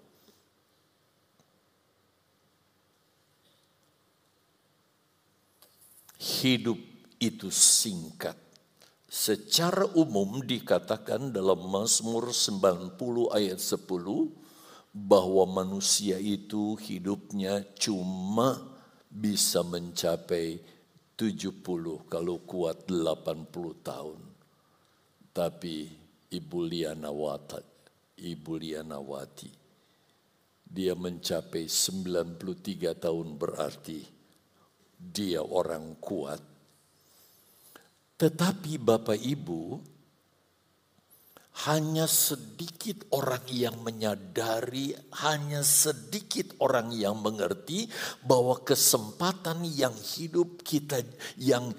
Hidup 6.20 6.78
itu 7.20 7.48
singkat. 7.48 8.36
Secara 9.10 9.90
umum 9.98 10.38
dikatakan 10.38 11.34
dalam 11.34 11.66
Mazmur 11.66 12.30
90 12.30 12.94
ayat 13.34 13.58
10 13.58 13.82
bahwa 14.94 15.44
manusia 15.50 16.18
itu 16.18 16.78
hidupnya 16.78 17.66
cuma 17.74 18.58
bisa 19.10 19.66
mencapai 19.66 20.62
70 21.18 22.06
kalau 22.06 22.38
kuat 22.46 22.86
80 22.86 23.50
tahun. 23.82 24.29
Tapi 25.30 25.86
Ibu 26.30 26.58
Lianawati, 26.66 27.62
Ibu 28.18 28.52
Lianawati, 28.58 29.50
dia 30.70 30.94
mencapai 30.94 31.66
93 31.66 32.94
tahun 32.94 33.28
berarti 33.34 34.00
dia 35.00 35.42
orang 35.42 35.98
kuat. 35.98 36.42
Tetapi 38.20 38.72
Bapak 38.76 39.16
Ibu, 39.16 39.62
hanya 41.66 42.08
sedikit 42.08 43.04
orang 43.12 43.44
yang 43.50 43.80
menyadari, 43.84 44.96
hanya 45.24 45.60
sedikit 45.60 46.56
orang 46.62 46.94
yang 46.94 47.20
mengerti 47.20 47.88
bahwa 48.24 48.60
kesempatan 48.64 49.66
yang 49.68 49.92
hidup 49.92 50.64
kita 50.64 51.04
yang 51.36 51.74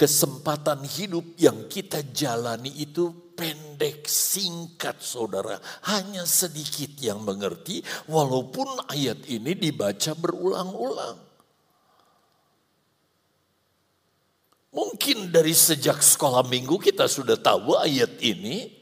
kesempatan 0.00 0.80
hidup 0.88 1.36
yang 1.36 1.68
kita 1.68 2.00
jalani 2.08 2.72
itu 2.72 3.36
pendek, 3.36 4.08
singkat 4.08 4.96
saudara. 5.04 5.60
Hanya 5.92 6.24
sedikit 6.24 6.96
yang 7.04 7.20
mengerti 7.20 7.84
walaupun 8.08 8.88
ayat 8.88 9.28
ini 9.28 9.52
dibaca 9.52 10.16
berulang-ulang. 10.16 11.20
Mungkin 14.72 15.28
dari 15.28 15.52
sejak 15.52 16.00
sekolah 16.00 16.48
minggu 16.48 16.80
kita 16.80 17.04
sudah 17.04 17.36
tahu 17.36 17.76
ayat 17.76 18.16
ini. 18.24 18.80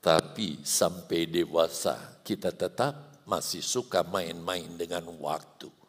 Tapi 0.00 0.64
sampai 0.64 1.28
dewasa 1.28 2.24
kita 2.24 2.56
tetap 2.56 3.20
masih 3.28 3.60
suka 3.60 4.00
main-main 4.00 4.80
dengan 4.80 5.04
waktu. 5.20 5.79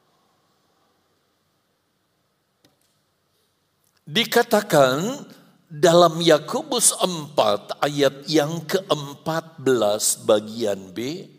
Dikatakan 4.01 5.29
dalam 5.69 6.17
Yakobus 6.17 6.97
4 6.97 7.85
ayat 7.85 8.25
yang 8.25 8.65
ke-14 8.65 10.25
bagian 10.25 10.89
B, 10.89 11.29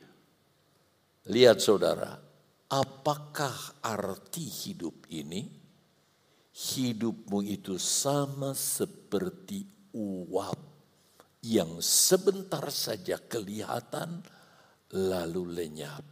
lihat 1.27 1.59
saudara, 1.59 2.23
apakah 2.71 3.83
arti 3.83 4.47
hidup 4.47 5.11
ini? 5.11 5.59
Hidupmu 6.55 7.43
itu 7.51 7.83
sama 7.83 8.55
seperti 8.55 9.67
uap 9.99 10.61
yang 11.43 11.83
sebentar 11.83 12.71
saja 12.71 13.19
kelihatan 13.19 14.23
lalu 14.95 15.51
lenyap. 15.51 16.07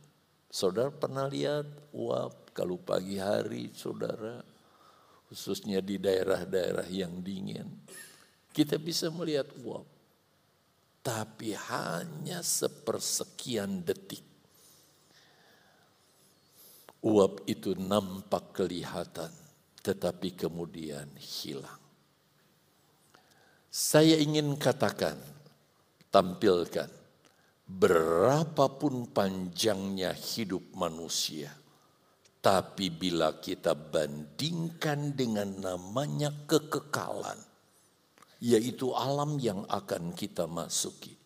Saudara 0.50 0.90
pernah 0.90 1.30
lihat 1.30 1.94
uap 1.94 2.50
kalau 2.50 2.74
pagi 2.82 3.22
hari 3.22 3.70
saudara 3.70 4.49
khususnya 5.30 5.78
di 5.78 6.02
daerah-daerah 6.02 6.90
yang 6.90 7.22
dingin, 7.22 7.70
kita 8.50 8.82
bisa 8.82 9.06
melihat 9.14 9.46
uap. 9.62 9.86
Tapi 11.00 11.54
hanya 11.54 12.42
sepersekian 12.42 13.86
detik. 13.86 14.26
Uap 17.00 17.46
itu 17.48 17.72
nampak 17.78 18.52
kelihatan, 18.52 19.32
tetapi 19.80 20.36
kemudian 20.36 21.08
hilang. 21.16 21.80
Saya 23.70 24.18
ingin 24.18 24.58
katakan, 24.58 25.16
tampilkan, 26.12 26.90
berapapun 27.64 29.06
panjangnya 29.08 30.10
hidup 30.10 30.74
manusia, 30.74 31.54
tapi 32.40 32.88
bila 32.88 33.36
kita 33.36 33.76
bandingkan 33.76 35.12
dengan 35.12 35.60
namanya 35.60 36.32
kekekalan, 36.48 37.36
yaitu 38.40 38.96
alam 38.96 39.36
yang 39.36 39.68
akan 39.68 40.16
kita 40.16 40.48
masuki. 40.48 41.20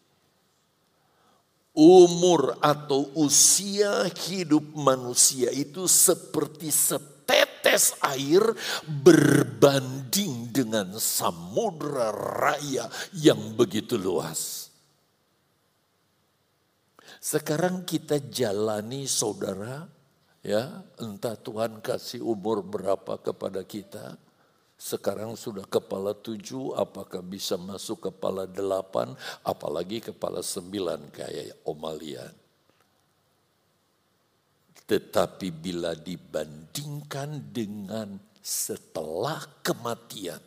Umur 1.75 2.59
atau 2.63 3.11
usia 3.19 4.07
hidup 4.07 4.75
manusia 4.79 5.51
itu 5.51 5.91
seperti 5.91 6.71
setetes 6.71 7.99
air 7.99 8.43
berbanding 8.87 10.55
dengan 10.55 10.95
samudra 10.99 12.15
raya 12.15 12.87
yang 13.11 13.59
begitu 13.59 13.99
luas. 13.99 14.71
Sekarang 17.19 17.83
kita 17.83 18.23
jalani 18.23 19.11
saudara, 19.11 19.94
ya 20.45 20.85
entah 21.01 21.35
Tuhan 21.35 21.81
kasih 21.81 22.21
umur 22.21 22.61
berapa 22.61 23.17
kepada 23.19 23.65
kita. 23.65 24.21
Sekarang 24.75 25.33
sudah 25.39 25.65
kepala 25.65 26.13
tujuh, 26.13 26.77
apakah 26.77 27.25
bisa 27.25 27.57
masuk 27.57 28.13
kepala 28.13 28.45
delapan, 28.45 29.17
apalagi 29.41 30.05
kepala 30.05 30.45
sembilan 30.45 31.09
kayak 31.09 31.65
Omalian. 31.65 32.35
Tetapi 34.85 35.49
bila 35.49 35.97
dibandingkan 35.97 37.49
dengan 37.49 38.21
setelah 38.45 39.41
kematian 39.65 40.43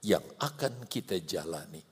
yang 0.00 0.24
akan 0.40 0.88
kita 0.88 1.20
jalani. 1.20 1.84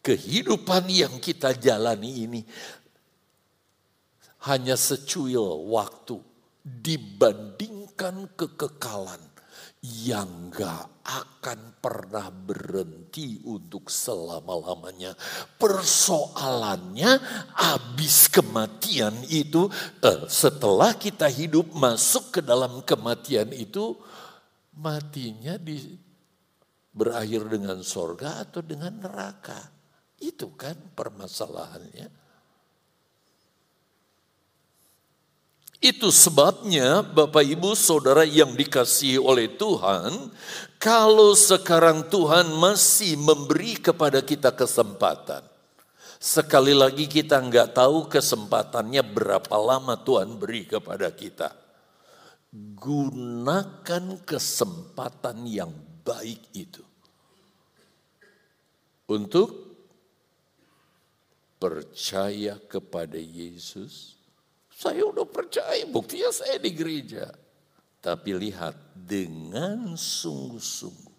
Kehidupan 0.00 0.88
yang 0.88 1.20
kita 1.20 1.52
jalani 1.52 2.24
ini 2.24 2.40
hanya 4.48 4.74
secuil 4.74 5.68
waktu 5.68 6.16
dibandingkan 6.64 8.32
kekekalan 8.34 9.20
yang 9.84 10.50
gak 10.50 10.90
akan 11.06 11.78
pernah 11.78 12.28
berhenti 12.34 13.38
untuk 13.46 13.86
selama-lamanya. 13.86 15.14
Persoalannya 15.54 17.16
habis 17.54 18.26
kematian 18.26 19.22
itu, 19.30 19.70
eh, 20.02 20.26
setelah 20.26 20.98
kita 20.98 21.30
hidup 21.30 21.70
masuk 21.72 22.36
ke 22.36 22.40
dalam 22.42 22.82
kematian 22.82 23.54
itu, 23.54 23.94
matinya 24.74 25.54
di, 25.56 25.94
berakhir 26.90 27.46
dengan 27.46 27.78
sorga 27.86 28.42
atau 28.42 28.60
dengan 28.60 28.98
neraka. 28.98 29.62
Itu 30.18 30.58
kan 30.58 30.74
permasalahannya. 30.98 32.27
Itu 35.78 36.10
sebabnya 36.10 37.06
Bapak 37.06 37.46
Ibu 37.46 37.78
Saudara 37.78 38.26
yang 38.26 38.58
dikasihi 38.58 39.14
oleh 39.14 39.46
Tuhan, 39.46 40.34
kalau 40.82 41.38
sekarang 41.38 42.10
Tuhan 42.10 42.50
masih 42.58 43.14
memberi 43.14 43.78
kepada 43.78 44.18
kita 44.18 44.50
kesempatan. 44.50 45.46
Sekali 46.18 46.74
lagi 46.74 47.06
kita 47.06 47.38
nggak 47.38 47.78
tahu 47.78 48.10
kesempatannya 48.10 49.06
berapa 49.06 49.54
lama 49.54 49.94
Tuhan 50.02 50.34
beri 50.34 50.66
kepada 50.66 51.14
kita. 51.14 51.54
Gunakan 52.50 54.18
kesempatan 54.26 55.46
yang 55.46 55.70
baik 56.02 56.42
itu. 56.58 56.82
Untuk 59.06 59.78
percaya 61.62 62.58
kepada 62.66 63.14
Yesus 63.14 64.17
saya 64.78 65.02
udah 65.10 65.26
percaya, 65.26 65.82
buktinya 65.90 66.30
saya 66.30 66.54
di 66.62 66.70
gereja. 66.70 67.26
Tapi 67.98 68.30
lihat, 68.30 68.94
dengan 68.94 69.98
sungguh-sungguh. 69.98 71.18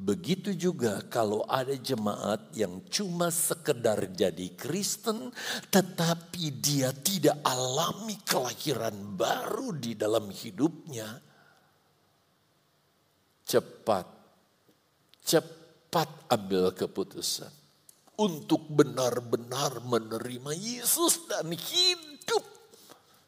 Begitu 0.00 0.58
juga 0.58 0.98
kalau 1.06 1.46
ada 1.46 1.76
jemaat 1.78 2.50
yang 2.58 2.82
cuma 2.90 3.30
sekedar 3.30 4.02
jadi 4.10 4.50
Kristen, 4.58 5.30
tetapi 5.70 6.58
dia 6.58 6.90
tidak 6.90 7.38
alami 7.46 8.18
kelahiran 8.26 8.98
baru 9.14 9.70
di 9.76 9.94
dalam 9.94 10.26
hidupnya. 10.34 11.22
Cepat, 13.46 14.06
cepat 15.22 16.08
ambil 16.34 16.74
keputusan 16.74 17.59
untuk 18.20 18.68
benar-benar 18.68 19.80
menerima 19.80 20.52
Yesus 20.52 21.24
dan 21.24 21.48
hidup 21.48 22.44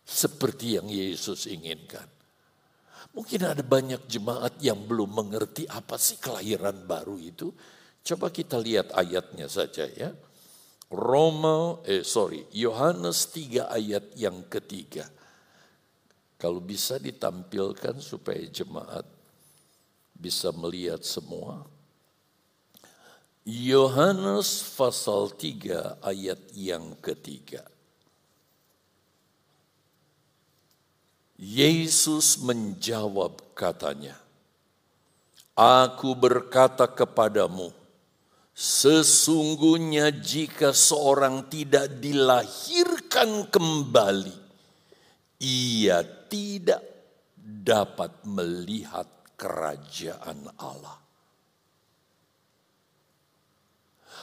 seperti 0.04 0.76
yang 0.76 0.92
Yesus 0.92 1.48
inginkan. 1.48 2.04
Mungkin 3.16 3.40
ada 3.44 3.64
banyak 3.64 4.04
jemaat 4.08 4.60
yang 4.60 4.84
belum 4.84 5.08
mengerti 5.08 5.64
apa 5.68 5.96
sih 5.96 6.20
kelahiran 6.20 6.84
baru 6.84 7.16
itu. 7.16 7.48
Coba 8.04 8.28
kita 8.28 8.60
lihat 8.60 8.92
ayatnya 8.92 9.48
saja 9.48 9.88
ya. 9.88 10.12
Roma, 10.92 11.80
eh 11.88 12.04
sorry, 12.04 12.44
Yohanes 12.52 13.32
3 13.32 13.72
ayat 13.72 14.12
yang 14.16 14.44
ketiga. 14.48 15.08
Kalau 16.36 16.60
bisa 16.60 17.00
ditampilkan 17.00 17.96
supaya 18.00 18.44
jemaat 18.48 19.08
bisa 20.22 20.52
melihat 20.52 21.00
semua. 21.00 21.64
Yohanes 23.42 24.62
pasal 24.78 25.34
3 25.34 25.98
ayat 25.98 26.38
yang 26.54 26.94
ketiga. 27.02 27.66
Yesus 31.34 32.38
menjawab 32.38 33.42
katanya, 33.58 34.14
Aku 35.58 36.14
berkata 36.14 36.86
kepadamu, 36.86 37.74
sesungguhnya 38.54 40.14
jika 40.14 40.70
seorang 40.70 41.50
tidak 41.50 41.98
dilahirkan 41.98 43.50
kembali, 43.50 44.38
ia 45.42 45.98
tidak 46.30 46.86
dapat 47.42 48.22
melihat 48.22 49.10
kerajaan 49.34 50.46
Allah. 50.62 51.01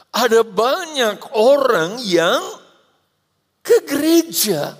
Ada 0.09 0.41
banyak 0.41 1.37
orang 1.37 2.01
yang 2.01 2.41
ke 3.61 3.85
gereja 3.85 4.73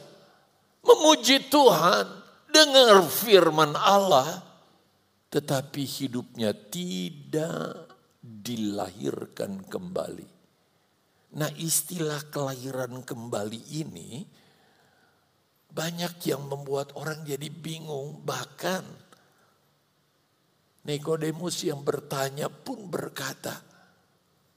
memuji 0.82 1.46
Tuhan, 1.54 2.06
dengar 2.50 3.06
firman 3.06 3.78
Allah, 3.78 4.42
tetapi 5.30 5.86
hidupnya 5.86 6.50
tidak 6.58 7.94
dilahirkan 8.20 9.62
kembali. 9.70 10.28
Nah, 11.38 11.52
istilah 11.62 12.26
kelahiran 12.34 13.06
kembali 13.06 13.62
ini 13.86 14.26
banyak 15.70 16.26
yang 16.26 16.50
membuat 16.50 16.98
orang 16.98 17.22
jadi 17.22 17.54
bingung, 17.54 18.26
bahkan 18.26 18.82
Nikodemus 20.90 21.62
yang 21.62 21.86
bertanya 21.86 22.50
pun 22.50 22.90
berkata, 22.90 23.69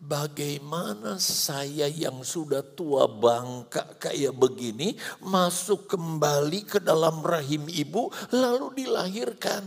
Bagaimana 0.02 1.14
saya 1.22 1.86
yang 1.86 2.26
sudah 2.26 2.58
tua 2.74 3.06
bangka 3.06 4.02
kayak 4.02 4.34
begini 4.34 4.98
masuk 5.22 5.86
kembali 5.94 6.66
ke 6.66 6.82
dalam 6.82 7.22
rahim 7.22 7.70
ibu 7.70 8.10
lalu 8.34 8.82
dilahirkan. 8.82 9.62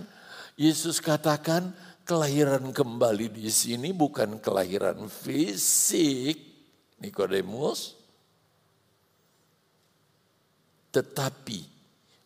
Yesus 0.59 0.99
katakan 0.99 1.71
kelahiran 2.03 2.75
kembali 2.75 3.31
di 3.31 3.47
sini 3.47 3.95
bukan 3.95 4.35
kelahiran 4.43 5.07
fisik. 5.07 6.35
Nikodemus. 6.99 7.95
Tetapi 10.91 11.59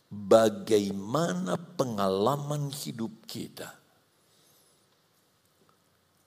bagaimana 0.09 1.61
pengalaman 1.77 2.73
hidup 2.73 3.13
kita 3.29 3.78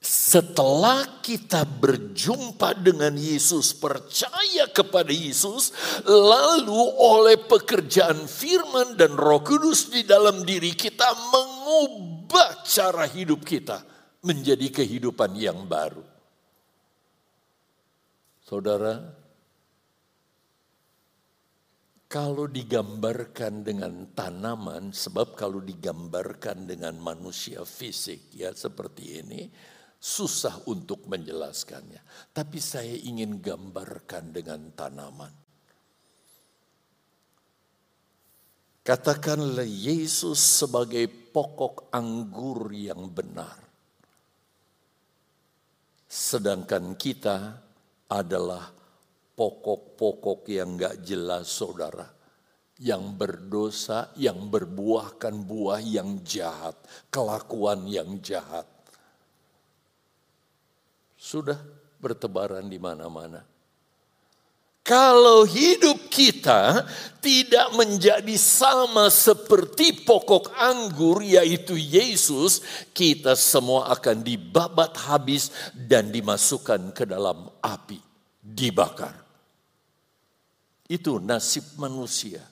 setelah 0.03 1.23
kita 1.23 1.63
berjumpa 1.63 2.75
dengan 2.75 3.15
Yesus, 3.15 3.71
percaya 3.71 4.67
kepada 4.67 5.15
Yesus, 5.15 5.71
lalu 6.03 6.83
oleh 6.99 7.39
pekerjaan 7.39 8.27
firman 8.27 8.99
dan 8.99 9.15
roh 9.15 9.39
kudus 9.39 9.87
di 9.87 10.03
dalam 10.03 10.43
diri 10.43 10.75
kita 10.75 11.07
mengubah 11.31 12.67
cara 12.67 13.07
hidup 13.07 13.47
kita 13.47 13.79
menjadi 14.27 14.83
kehidupan 14.83 15.39
yang 15.39 15.63
baru. 15.71 16.03
Saudara, 18.43 18.99
kalau 22.11 22.51
digambarkan 22.51 23.63
dengan 23.63 24.11
tanaman, 24.11 24.91
sebab 24.91 25.31
kalau 25.31 25.63
digambarkan 25.63 26.67
dengan 26.67 26.99
manusia 26.99 27.63
fisik 27.63 28.35
ya 28.35 28.51
seperti 28.51 29.23
ini, 29.23 29.41
susah 30.03 30.67
untuk 30.67 31.07
menjelaskannya. 31.07 32.03
Tapi 32.35 32.59
saya 32.59 32.91
ingin 32.91 33.39
gambarkan 33.39 34.35
dengan 34.35 34.59
tanaman. 34.75 35.31
Katakanlah 38.83 39.63
Yesus 39.63 40.43
sebagai 40.43 41.07
pokok 41.07 41.87
anggur 41.95 42.67
yang 42.75 43.07
benar. 43.07 43.55
Sedangkan 46.03 46.99
kita 46.99 47.63
adalah 48.11 48.75
pokok-pokok 49.39 50.51
yang 50.51 50.75
gak 50.75 50.99
jelas 50.99 51.47
saudara. 51.47 52.11
Yang 52.83 53.03
berdosa, 53.15 54.11
yang 54.19 54.51
berbuahkan 54.51 55.31
buah 55.47 55.79
yang 55.79 56.19
jahat, 56.27 56.75
kelakuan 57.07 57.87
yang 57.87 58.19
jahat 58.19 58.72
sudah 61.23 61.55
bertebaran 62.03 62.67
di 62.67 62.75
mana-mana. 62.75 63.47
Kalau 64.83 65.47
hidup 65.47 66.11
kita 66.11 66.83
tidak 67.23 67.71
menjadi 67.71 68.35
sama 68.35 69.07
seperti 69.07 70.03
pokok 70.03 70.51
anggur 70.59 71.23
yaitu 71.23 71.79
Yesus, 71.79 72.59
kita 72.91 73.39
semua 73.39 73.87
akan 73.95 74.19
dibabat 74.19 74.99
habis 75.07 75.55
dan 75.71 76.11
dimasukkan 76.11 76.91
ke 76.91 77.07
dalam 77.07 77.47
api, 77.63 77.95
dibakar. 78.43 79.15
Itu 80.83 81.23
nasib 81.23 81.79
manusia. 81.79 82.43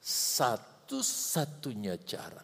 Satu-satunya 0.00 2.00
cara. 2.08 2.40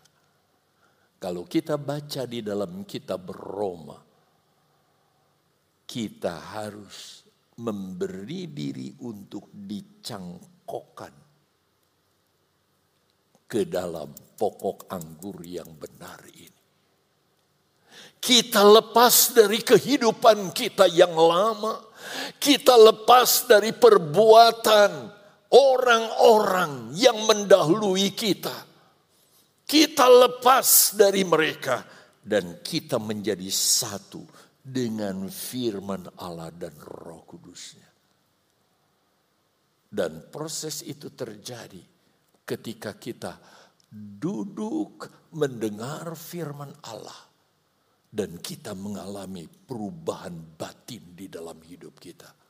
Kalau 1.16 1.48
kita 1.48 1.80
baca 1.80 2.28
di 2.28 2.44
dalam 2.44 2.84
kitab 2.84 3.32
Roma, 3.32 4.05
kita 5.96 6.60
harus 6.60 7.24
memberi 7.64 8.52
diri 8.52 8.92
untuk 9.00 9.48
dicangkokkan 9.48 11.14
ke 13.48 13.64
dalam 13.64 14.12
pokok 14.36 14.92
anggur 14.92 15.40
yang 15.40 15.72
benar 15.80 16.20
ini. 16.36 16.52
Kita 18.20 18.60
lepas 18.60 19.32
dari 19.32 19.64
kehidupan 19.64 20.52
kita 20.52 20.84
yang 20.92 21.16
lama. 21.16 21.80
Kita 22.36 22.76
lepas 22.76 23.48
dari 23.48 23.72
perbuatan 23.72 24.92
orang-orang 25.48 26.92
yang 26.92 27.24
mendahului 27.24 28.12
kita. 28.12 28.52
Kita 29.64 30.04
lepas 30.12 30.92
dari 30.92 31.24
mereka 31.24 31.80
dan 32.20 32.60
kita 32.60 33.00
menjadi 33.00 33.48
satu 33.48 34.45
dengan 34.66 35.30
firman 35.30 36.10
Allah 36.18 36.50
dan 36.50 36.74
roh 36.82 37.22
kudusnya. 37.22 37.86
Dan 39.86 40.26
proses 40.34 40.82
itu 40.82 41.14
terjadi 41.14 41.78
ketika 42.42 42.98
kita 42.98 43.38
duduk 43.94 45.06
mendengar 45.38 46.18
firman 46.18 46.74
Allah. 46.82 47.22
Dan 48.06 48.40
kita 48.40 48.72
mengalami 48.72 49.44
perubahan 49.44 50.56
batin 50.56 51.12
di 51.12 51.28
dalam 51.28 51.60
hidup 51.60 52.00
kita 52.00 52.45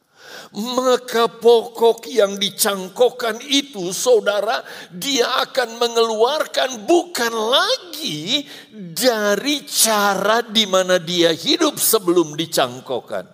maka 0.57 1.29
pokok 1.29 2.09
yang 2.09 2.39
dicangkokkan 2.41 3.43
itu 3.45 3.93
saudara 3.93 4.63
dia 4.89 5.43
akan 5.45 5.77
mengeluarkan 5.77 6.87
bukan 6.87 7.33
lagi 7.35 8.47
dari 8.73 9.67
cara 9.67 10.41
di 10.41 10.65
mana 10.65 10.97
dia 10.97 11.35
hidup 11.35 11.77
sebelum 11.77 12.39
dicangkokkan. 12.39 13.27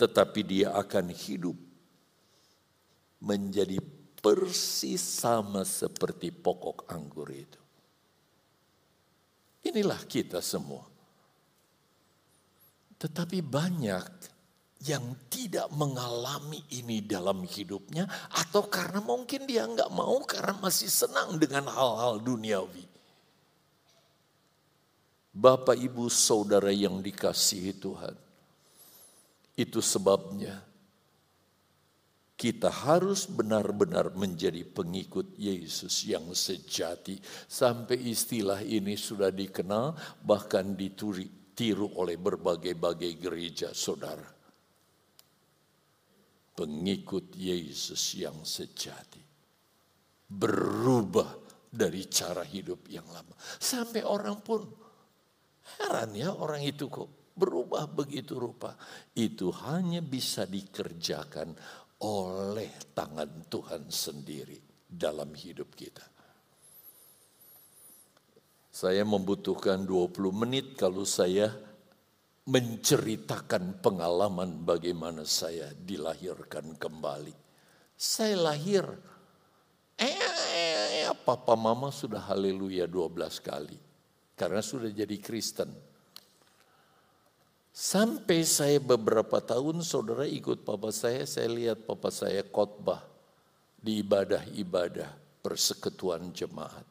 Tetapi 0.00 0.40
dia 0.46 0.72
akan 0.72 1.12
hidup 1.12 1.56
menjadi 3.20 3.76
persis 4.20 5.00
sama 5.00 5.64
seperti 5.64 6.32
pokok 6.32 6.88
anggur 6.88 7.28
itu. 7.28 7.60
Inilah 9.60 10.00
kita 10.08 10.40
semua. 10.40 10.88
Tetapi 12.96 13.44
banyak 13.44 14.39
yang 14.80 15.12
tidak 15.28 15.68
mengalami 15.76 16.64
ini 16.72 17.04
dalam 17.04 17.44
hidupnya 17.44 18.08
atau 18.32 18.64
karena 18.64 19.04
mungkin 19.04 19.44
dia 19.44 19.68
nggak 19.68 19.92
mau 19.92 20.24
karena 20.24 20.56
masih 20.56 20.88
senang 20.88 21.36
dengan 21.36 21.68
hal-hal 21.68 22.16
duniawi. 22.16 22.88
Bapak, 25.30 25.76
ibu, 25.76 26.08
saudara 26.08 26.72
yang 26.72 26.98
dikasihi 27.04 27.76
Tuhan, 27.76 28.16
itu 29.54 29.78
sebabnya 29.84 30.64
kita 32.34 32.72
harus 32.72 33.28
benar-benar 33.28 34.16
menjadi 34.16 34.64
pengikut 34.64 35.36
Yesus 35.36 36.08
yang 36.08 36.24
sejati. 36.32 37.20
Sampai 37.46 38.00
istilah 38.00 38.64
ini 38.64 38.96
sudah 38.96 39.28
dikenal 39.28 39.92
bahkan 40.24 40.72
ditiru 40.72 41.94
oleh 42.00 42.16
berbagai-bagai 42.16 43.12
gereja 43.20 43.70
saudara 43.76 44.39
pengikut 46.60 47.32
Yesus 47.40 48.20
yang 48.20 48.44
sejati. 48.44 49.24
Berubah 50.28 51.32
dari 51.72 52.04
cara 52.12 52.44
hidup 52.44 52.84
yang 52.92 53.08
lama. 53.08 53.32
Sampai 53.56 54.04
orang 54.04 54.44
pun 54.44 54.68
heran 55.80 56.12
ya 56.12 56.36
orang 56.36 56.60
itu 56.60 56.92
kok 56.92 57.32
berubah 57.32 57.88
begitu 57.88 58.36
rupa. 58.36 58.76
Itu 59.16 59.48
hanya 59.64 60.04
bisa 60.04 60.44
dikerjakan 60.44 61.56
oleh 62.04 62.92
tangan 62.92 63.48
Tuhan 63.48 63.88
sendiri 63.88 64.60
dalam 64.84 65.32
hidup 65.32 65.72
kita. 65.72 66.04
Saya 68.70 69.02
membutuhkan 69.08 69.82
20 69.88 70.12
menit 70.44 70.76
kalau 70.76 71.08
saya 71.08 71.69
menceritakan 72.48 73.84
pengalaman 73.84 74.64
bagaimana 74.64 75.28
saya 75.28 75.72
dilahirkan 75.76 76.76
kembali. 76.80 77.36
Saya 78.00 78.36
lahir, 78.40 78.84
eh, 80.00 81.04
papa 81.20 81.52
mama 81.52 81.92
sudah 81.92 82.22
haleluya 82.32 82.88
12 82.88 83.36
kali. 83.42 83.76
Karena 84.38 84.64
sudah 84.64 84.88
jadi 84.88 85.20
Kristen. 85.20 85.68
Sampai 87.70 88.42
saya 88.42 88.80
beberapa 88.80 89.38
tahun 89.38 89.84
saudara 89.84 90.24
ikut 90.24 90.64
papa 90.64 90.90
saya, 90.90 91.28
saya 91.28 91.48
lihat 91.52 91.84
papa 91.84 92.08
saya 92.08 92.40
khotbah 92.42 93.04
di 93.76 94.00
ibadah-ibadah 94.00 95.12
persekutuan 95.44 96.32
jemaat. 96.32 96.84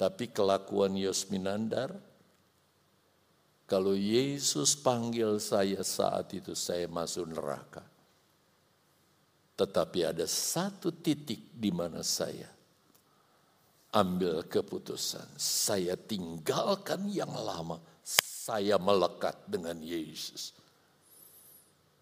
Tapi 0.00 0.32
kelakuan 0.32 0.96
Yosminandar 0.96 2.09
kalau 3.70 3.94
Yesus 3.94 4.74
panggil 4.74 5.38
saya 5.38 5.86
saat 5.86 6.34
itu 6.34 6.58
saya 6.58 6.90
masuk 6.90 7.30
neraka. 7.30 7.86
Tetapi 9.54 10.10
ada 10.10 10.26
satu 10.26 10.90
titik 10.90 11.54
di 11.54 11.70
mana 11.70 12.02
saya 12.02 12.50
ambil 13.94 14.42
keputusan. 14.50 15.38
Saya 15.38 15.94
tinggalkan 15.94 17.06
yang 17.14 17.30
lama. 17.30 17.78
Saya 18.02 18.74
melekat 18.74 19.38
dengan 19.46 19.78
Yesus. 19.78 20.50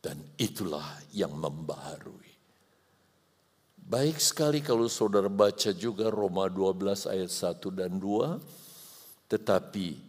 Dan 0.01 0.25
itulah 0.41 1.05
yang 1.13 1.37
membaharui. 1.37 2.33
Baik 3.77 4.17
sekali 4.25 4.65
kalau 4.65 4.89
saudara 4.89 5.29
baca 5.29 5.69
juga 5.77 6.09
Roma 6.09 6.49
12 6.49 7.13
ayat 7.13 7.29
1 7.29 7.61
dan 7.77 7.93
2. 8.01 8.41
Tetapi 9.29 10.08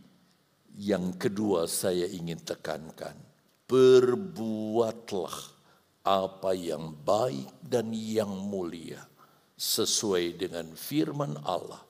yang 0.79 1.19
kedua 1.19 1.67
saya 1.67 2.07
ingin 2.07 2.39
tekankan, 2.39 3.19
berbuatlah 3.67 5.35
apa 6.07 6.55
yang 6.55 6.95
baik 7.03 7.51
dan 7.59 7.91
yang 7.91 8.31
mulia 8.31 9.03
sesuai 9.59 10.39
dengan 10.39 10.71
firman 10.71 11.35
Allah 11.43 11.83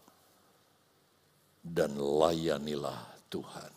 dan 1.62 1.94
layanilah 2.02 3.30
Tuhan. 3.30 3.72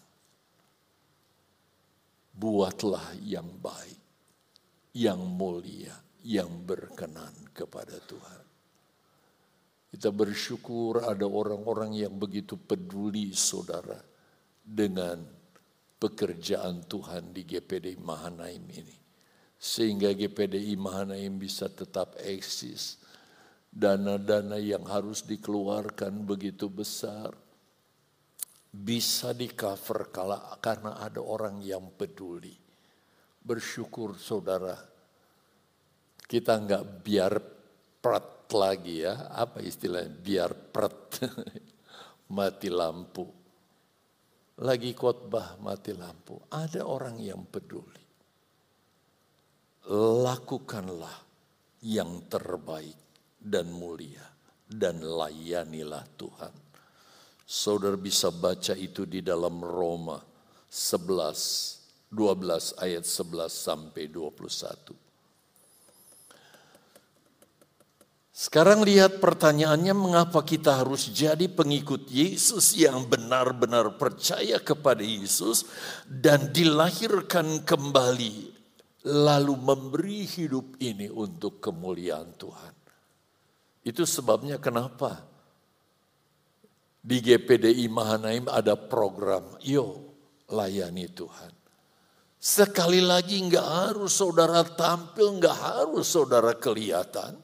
Buatlah 2.33 3.13
yang 3.21 3.53
baik, 3.61 4.01
yang 4.97 5.21
mulia, 5.21 5.93
yang 6.25 6.49
berkenan 6.65 7.53
kepada 7.53 8.01
Tuhan. 8.09 8.45
Kita 9.93 10.09
bersyukur 10.09 11.05
ada 11.05 11.29
orang-orang 11.29 12.01
yang 12.01 12.17
begitu 12.17 12.57
peduli 12.57 13.37
saudara 13.37 14.12
dengan 14.63 15.19
pekerjaan 15.99 16.87
Tuhan 16.87 17.35
di 17.35 17.47
GPDI 17.47 17.99
Mahanaim 18.03 18.65
ini. 18.75 18.97
Sehingga 19.55 20.11
GPDI 20.11 20.75
Mahanaim 20.75 21.39
bisa 21.39 21.71
tetap 21.71 22.19
eksis. 22.19 22.99
Dana-dana 23.71 24.59
yang 24.59 24.83
harus 24.91 25.23
dikeluarkan 25.23 26.27
begitu 26.27 26.67
besar. 26.67 27.31
Bisa 28.73 29.31
di 29.37 29.53
cover 29.53 30.11
karena 30.59 30.99
ada 30.99 31.23
orang 31.23 31.63
yang 31.63 31.95
peduli. 31.95 32.57
Bersyukur 33.39 34.19
saudara. 34.19 34.75
Kita 36.19 36.59
nggak 36.59 36.85
biar 37.05 37.33
prat 38.03 38.51
lagi 38.51 39.07
ya. 39.07 39.31
Apa 39.31 39.63
istilahnya? 39.63 40.11
Biar 40.11 40.51
prat. 40.51 41.21
Mati 42.35 42.73
lampu 42.73 43.42
lagi 44.63 44.95
khotbah 44.95 45.59
mati 45.59 45.93
lampu, 45.93 46.39
ada 46.55 46.87
orang 46.87 47.19
yang 47.19 47.43
peduli. 47.45 48.01
Lakukanlah 49.93 51.19
yang 51.83 52.31
terbaik 52.31 52.97
dan 53.43 53.67
mulia 53.75 54.23
dan 54.71 55.03
layanilah 55.03 56.07
Tuhan. 56.15 56.55
Saudara 57.43 57.99
bisa 57.99 58.31
baca 58.31 58.73
itu 58.79 59.03
di 59.05 59.21
dalam 59.21 59.59
Roma 59.61 60.23
11 60.71 61.83
12 62.13 62.77
ayat 62.77 63.09
11 63.09 63.49
sampai 63.49 64.05
21. 64.13 65.12
Sekarang 68.53 68.85
lihat 68.85 69.17
pertanyaannya 69.17 69.97
mengapa 69.97 70.45
kita 70.45 70.85
harus 70.85 71.09
jadi 71.09 71.49
pengikut 71.49 72.05
Yesus 72.13 72.77
yang 72.77 73.09
benar-benar 73.09 73.97
percaya 73.97 74.61
kepada 74.61 75.01
Yesus 75.01 75.65
dan 76.05 76.53
dilahirkan 76.53 77.65
kembali 77.65 78.53
lalu 79.09 79.57
memberi 79.57 80.29
hidup 80.29 80.77
ini 80.85 81.09
untuk 81.09 81.65
kemuliaan 81.65 82.29
Tuhan. 82.37 82.75
Itu 83.89 84.05
sebabnya 84.05 84.61
kenapa 84.61 85.25
di 87.01 87.25
GPDI 87.25 87.89
Mahanaim 87.89 88.53
ada 88.53 88.77
program, 88.77 89.49
yo 89.65 90.13
layani 90.53 91.09
Tuhan. 91.09 91.57
Sekali 92.37 93.01
lagi 93.01 93.41
nggak 93.49 93.69
harus 93.89 94.13
saudara 94.13 94.61
tampil, 94.61 95.41
nggak 95.41 95.57
harus 95.57 96.05
saudara 96.05 96.53
kelihatan 96.53 97.42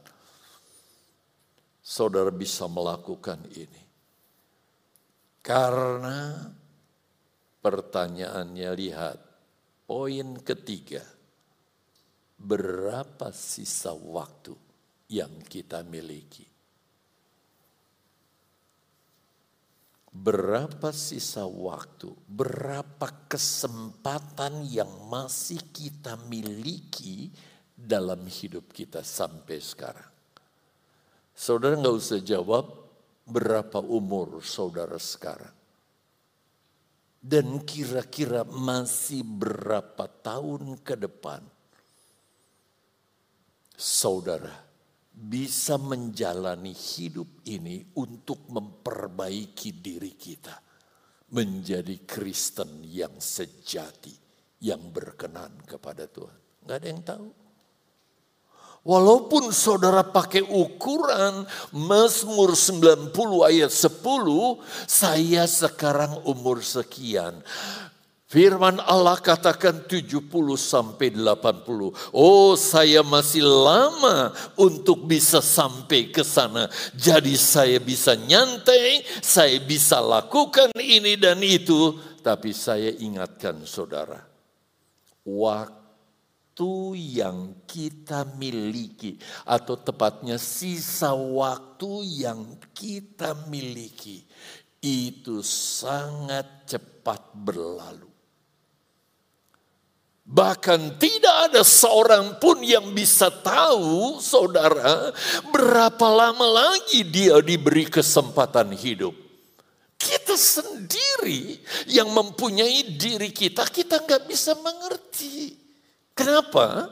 saudara 1.88 2.28
bisa 2.28 2.68
melakukan 2.68 3.40
ini. 3.56 3.82
Karena 5.40 6.36
pertanyaannya 7.64 8.70
lihat, 8.76 9.16
poin 9.88 10.36
ketiga, 10.44 11.00
berapa 12.36 13.32
sisa 13.32 13.96
waktu 13.96 14.52
yang 15.08 15.32
kita 15.48 15.80
miliki? 15.88 16.44
Berapa 20.12 20.92
sisa 20.92 21.48
waktu, 21.48 22.12
berapa 22.28 23.32
kesempatan 23.32 24.68
yang 24.68 25.08
masih 25.08 25.72
kita 25.72 26.20
miliki 26.28 27.32
dalam 27.72 28.28
hidup 28.28 28.76
kita 28.76 29.00
sampai 29.00 29.56
sekarang? 29.62 30.17
Saudara 31.38 31.78
nggak 31.78 31.94
usah 31.94 32.18
jawab 32.18 32.66
berapa 33.22 33.78
umur 33.78 34.42
saudara 34.42 34.98
sekarang. 34.98 35.54
Dan 37.22 37.62
kira-kira 37.62 38.42
masih 38.42 39.22
berapa 39.22 40.10
tahun 40.18 40.82
ke 40.82 40.98
depan 40.98 41.46
saudara 43.78 44.66
bisa 45.14 45.78
menjalani 45.78 46.74
hidup 46.74 47.46
ini 47.46 47.86
untuk 47.94 48.50
memperbaiki 48.50 49.78
diri 49.78 50.18
kita 50.18 50.58
menjadi 51.34 52.02
Kristen 52.02 52.82
yang 52.82 53.14
sejati, 53.22 54.14
yang 54.66 54.90
berkenan 54.90 55.54
kepada 55.62 56.10
Tuhan. 56.10 56.66
Gak 56.66 56.76
ada 56.82 56.86
yang 56.86 57.02
tahu. 57.06 57.47
Walaupun 58.88 59.52
saudara 59.52 60.00
pakai 60.00 60.40
ukuran 60.48 61.44
Mazmur 61.76 62.56
90 62.56 63.12
ayat 63.44 63.68
10, 63.68 64.00
saya 64.88 65.44
sekarang 65.44 66.24
umur 66.24 66.64
sekian. 66.64 67.44
Firman 68.28 68.80
Allah 68.80 69.20
katakan 69.20 69.84
70 69.84 70.24
sampai 70.56 71.12
80. 71.12 72.16
Oh, 72.16 72.56
saya 72.56 73.04
masih 73.04 73.44
lama 73.44 74.32
untuk 74.56 75.04
bisa 75.04 75.44
sampai 75.44 76.08
ke 76.08 76.24
sana. 76.24 76.72
Jadi 76.96 77.36
saya 77.36 77.76
bisa 77.80 78.16
nyantai, 78.16 79.04
saya 79.20 79.60
bisa 79.60 80.00
lakukan 80.00 80.72
ini 80.80 81.20
dan 81.20 81.44
itu, 81.44 81.92
tapi 82.24 82.56
saya 82.56 82.88
ingatkan 82.96 83.64
saudara, 83.68 84.24
waktu 85.24 85.77
waktu 86.58 87.22
yang 87.22 87.54
kita 87.70 88.26
miliki, 88.34 89.14
atau 89.46 89.78
tepatnya 89.78 90.42
sisa 90.42 91.14
waktu 91.14 92.26
yang 92.26 92.58
kita 92.74 93.46
miliki, 93.46 94.26
itu 94.82 95.38
sangat 95.46 96.66
cepat 96.66 97.30
berlalu. 97.30 98.10
Bahkan 100.26 100.98
tidak 100.98 101.36
ada 101.46 101.62
seorang 101.62 102.42
pun 102.42 102.58
yang 102.66 102.90
bisa 102.90 103.30
tahu, 103.30 104.18
saudara, 104.18 105.14
berapa 105.54 106.06
lama 106.10 106.74
lagi 106.74 107.06
dia 107.06 107.38
diberi 107.38 107.86
kesempatan 107.86 108.74
hidup. 108.74 109.14
Kita 109.94 110.34
sendiri 110.34 111.62
yang 111.86 112.10
mempunyai 112.10 112.98
diri 112.98 113.30
kita, 113.30 113.62
kita 113.70 114.02
nggak 114.02 114.26
bisa 114.26 114.58
mengerti. 114.58 115.67
Kenapa? 116.18 116.90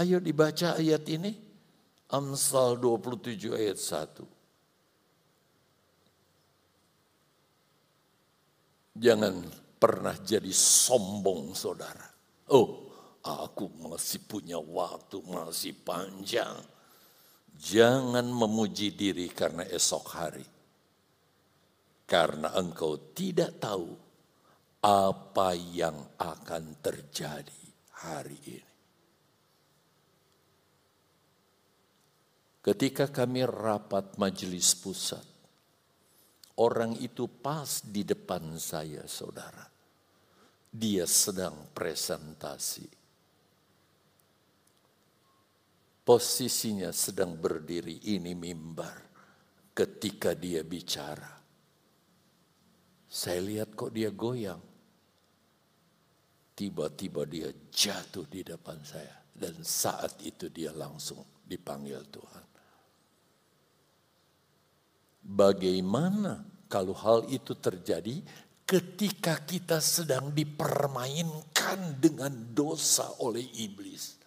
Ayo 0.00 0.16
dibaca 0.16 0.80
ayat 0.80 1.04
ini. 1.12 1.36
Amsal 2.08 2.80
27 2.80 3.52
ayat 3.52 3.76
1. 3.76 4.24
Jangan 8.96 9.44
pernah 9.76 10.16
jadi 10.16 10.48
sombong 10.48 11.52
saudara. 11.52 12.08
Oh, 12.48 12.88
aku 13.20 13.68
masih 13.76 14.24
punya 14.24 14.56
waktu, 14.56 15.20
masih 15.28 15.76
panjang. 15.84 16.56
Jangan 17.60 18.24
memuji 18.24 18.96
diri 18.96 19.28
karena 19.28 19.68
esok 19.68 20.06
hari. 20.16 20.48
Karena 22.08 22.56
engkau 22.56 23.12
tidak 23.12 23.60
tahu 23.60 23.92
apa 24.80 25.52
yang 25.52 26.16
akan 26.16 26.80
terjadi 26.80 27.57
hari 28.04 28.38
ini. 28.46 28.68
Ketika 32.58 33.08
kami 33.08 33.48
rapat 33.48 34.20
majelis 34.20 34.76
pusat, 34.76 35.24
orang 36.60 37.00
itu 37.00 37.24
pas 37.24 37.80
di 37.80 38.04
depan 38.04 38.60
saya, 38.60 39.08
saudara. 39.08 39.64
Dia 40.68 41.08
sedang 41.08 41.72
presentasi. 41.72 42.84
Posisinya 46.04 46.92
sedang 46.92 47.40
berdiri 47.40 48.12
ini 48.12 48.36
mimbar 48.36 48.96
ketika 49.72 50.36
dia 50.36 50.60
bicara. 50.60 51.40
Saya 53.08 53.40
lihat 53.40 53.72
kok 53.72 53.88
dia 53.88 54.12
goyang. 54.12 54.67
Tiba-tiba 56.58 57.22
dia 57.22 57.54
jatuh 57.70 58.26
di 58.26 58.42
depan 58.42 58.82
saya. 58.82 59.14
Dan 59.30 59.62
saat 59.62 60.18
itu 60.26 60.50
dia 60.50 60.74
langsung 60.74 61.22
dipanggil 61.46 62.02
Tuhan. 62.10 62.46
Bagaimana 65.22 66.42
kalau 66.66 66.98
hal 66.98 67.30
itu 67.30 67.54
terjadi 67.54 68.18
ketika 68.66 69.38
kita 69.46 69.78
sedang 69.78 70.34
dipermainkan 70.34 72.02
dengan 72.02 72.34
dosa 72.50 73.06
oleh 73.22 73.46
iblis? 73.62 74.18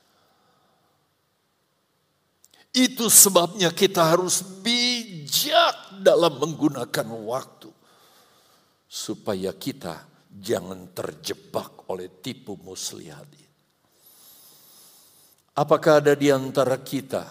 Itu 2.71 3.11
sebabnya 3.11 3.75
kita 3.75 4.15
harus 4.15 4.39
bijak 4.63 5.99
dalam 5.99 6.39
menggunakan 6.39 7.11
waktu. 7.27 7.67
Supaya 8.88 9.51
kita 9.51 10.11
jangan 10.32 10.95
terjebak 10.95 11.91
oleh 11.91 12.07
tipu 12.23 12.55
muslihat 12.63 13.41
Apakah 15.51 15.99
ada 15.99 16.15
di 16.15 16.32
antara 16.32 16.79
kita 16.79 17.27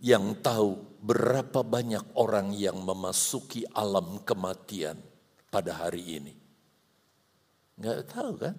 yang 0.00 0.40
tahu 0.40 0.96
berapa 1.04 1.60
banyak 1.60 2.16
orang 2.16 2.56
yang 2.56 2.80
memasuki 2.80 3.68
alam 3.76 4.24
kematian 4.24 4.96
pada 5.52 5.84
hari 5.84 6.16
ini? 6.16 6.34
Nggak 7.76 8.00
tahu 8.08 8.32
kan? 8.40 8.56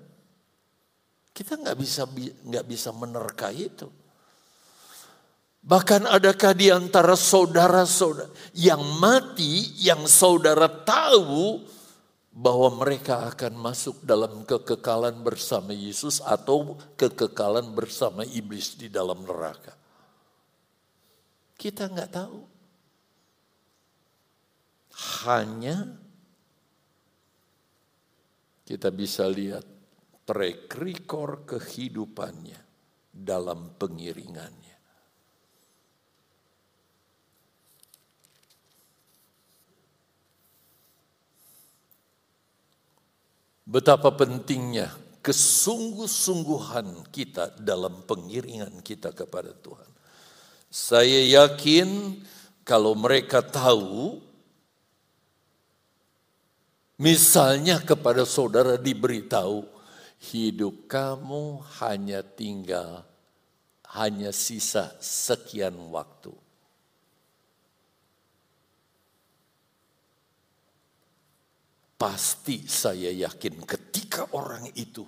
Kita 1.33 1.57
nggak 1.57 1.77
bisa 1.81 2.05
nggak 2.45 2.65
bisa 2.69 2.93
menerka 2.93 3.49
itu. 3.49 3.89
Bahkan 5.65 6.13
adakah 6.13 6.53
di 6.53 6.69
antara 6.69 7.17
saudara-saudara 7.17 8.53
yang 8.53 8.81
mati 9.01 9.81
yang 9.81 10.05
saudara 10.05 10.69
tahu 10.69 11.61
bahwa 12.31 12.71
mereka 12.79 13.27
akan 13.27 13.59
masuk 13.59 14.07
dalam 14.07 14.47
kekekalan 14.47 15.19
bersama 15.19 15.75
Yesus 15.75 16.23
atau 16.23 16.79
kekekalan 16.95 17.75
bersama 17.75 18.23
iblis 18.23 18.79
di 18.79 18.87
dalam 18.87 19.19
neraka. 19.27 19.75
Kita 21.59 21.91
nggak 21.91 22.11
tahu. 22.11 22.39
Hanya 25.27 26.01
kita 28.63 28.87
bisa 28.95 29.27
lihat 29.27 29.67
track 30.23 30.71
kehidupannya 31.43 32.59
dalam 33.11 33.75
pengiringannya. 33.75 34.60
Betapa 43.65 44.09
pentingnya 44.13 44.89
kesungguh-sungguhan 45.21 47.05
kita 47.13 47.61
dalam 47.61 48.01
pengiringan 48.09 48.81
kita 48.81 49.13
kepada 49.13 49.53
Tuhan. 49.53 49.89
Saya 50.71 51.45
yakin 51.45 52.17
kalau 52.65 52.97
mereka 52.97 53.45
tahu, 53.45 54.17
misalnya 56.97 57.77
kepada 57.85 58.25
saudara 58.25 58.81
diberitahu, 58.81 59.61
hidup 60.33 60.89
kamu 60.89 61.61
hanya 61.81 62.25
tinggal, 62.25 63.05
hanya 63.93 64.33
sisa 64.33 64.89
sekian 64.97 65.77
waktu. 65.93 66.33
Pasti 72.01 72.65
saya 72.65 73.13
yakin 73.13 73.61
ketika 73.61 74.25
orang 74.33 74.65
itu 74.73 75.05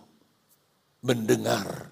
mendengar 1.02 1.90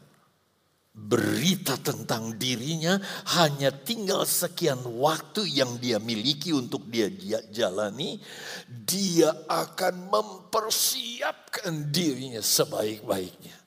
berita 0.92 1.80
tentang 1.80 2.36
dirinya 2.38 3.02
hanya 3.40 3.72
tinggal 3.74 4.30
sekian 4.30 4.78
waktu 5.02 5.48
yang 5.50 5.82
dia 5.82 5.98
miliki 5.98 6.54
untuk 6.54 6.86
dia 6.86 7.10
jalani, 7.50 8.22
dia 8.68 9.34
akan 9.50 10.12
mempersiapkan 10.12 11.90
dirinya 11.90 12.44
sebaik-baiknya. 12.44 13.61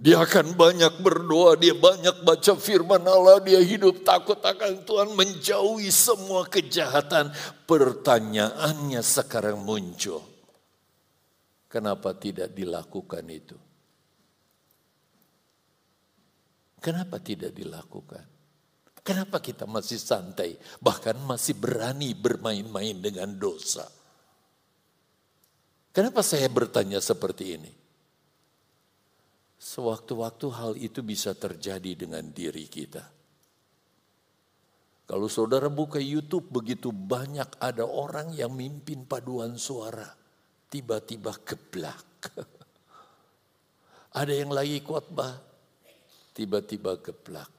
Dia 0.00 0.24
akan 0.24 0.56
banyak 0.56 1.04
berdoa, 1.04 1.60
dia 1.60 1.76
banyak 1.76 2.24
baca 2.24 2.56
firman 2.56 3.04
Allah, 3.04 3.36
dia 3.44 3.60
hidup 3.60 4.00
takut 4.00 4.40
akan 4.40 4.80
Tuhan, 4.88 5.12
menjauhi 5.12 5.92
semua 5.92 6.48
kejahatan. 6.48 7.28
Pertanyaannya 7.68 9.04
sekarang 9.04 9.60
muncul. 9.60 10.24
Kenapa 11.68 12.16
tidak 12.16 12.56
dilakukan 12.56 13.28
itu? 13.28 13.60
Kenapa 16.80 17.20
tidak 17.20 17.52
dilakukan? 17.52 18.24
Kenapa 19.04 19.36
kita 19.44 19.68
masih 19.68 20.00
santai, 20.00 20.56
bahkan 20.80 21.12
masih 21.28 21.60
berani 21.60 22.16
bermain-main 22.16 22.96
dengan 23.04 23.36
dosa? 23.36 23.84
Kenapa 25.92 26.24
saya 26.24 26.48
bertanya 26.48 27.04
seperti 27.04 27.60
ini? 27.60 27.79
Sewaktu-waktu 29.60 30.46
hal 30.56 30.72
itu 30.80 31.04
bisa 31.04 31.36
terjadi 31.36 31.92
dengan 31.92 32.24
diri 32.32 32.64
kita. 32.64 33.04
Kalau 35.04 35.28
saudara 35.28 35.68
buka 35.68 36.00
YouTube 36.00 36.48
begitu 36.48 36.88
banyak 36.88 37.60
ada 37.60 37.84
orang 37.84 38.32
yang 38.32 38.56
mimpin 38.56 39.04
paduan 39.04 39.60
suara. 39.60 40.08
Tiba-tiba 40.70 41.36
geblak. 41.44 42.08
ada 44.20 44.32
yang 44.32 44.48
lagi 44.48 44.80
khotbah. 44.80 45.36
Tiba-tiba 46.32 46.96
geblak. 47.04 47.50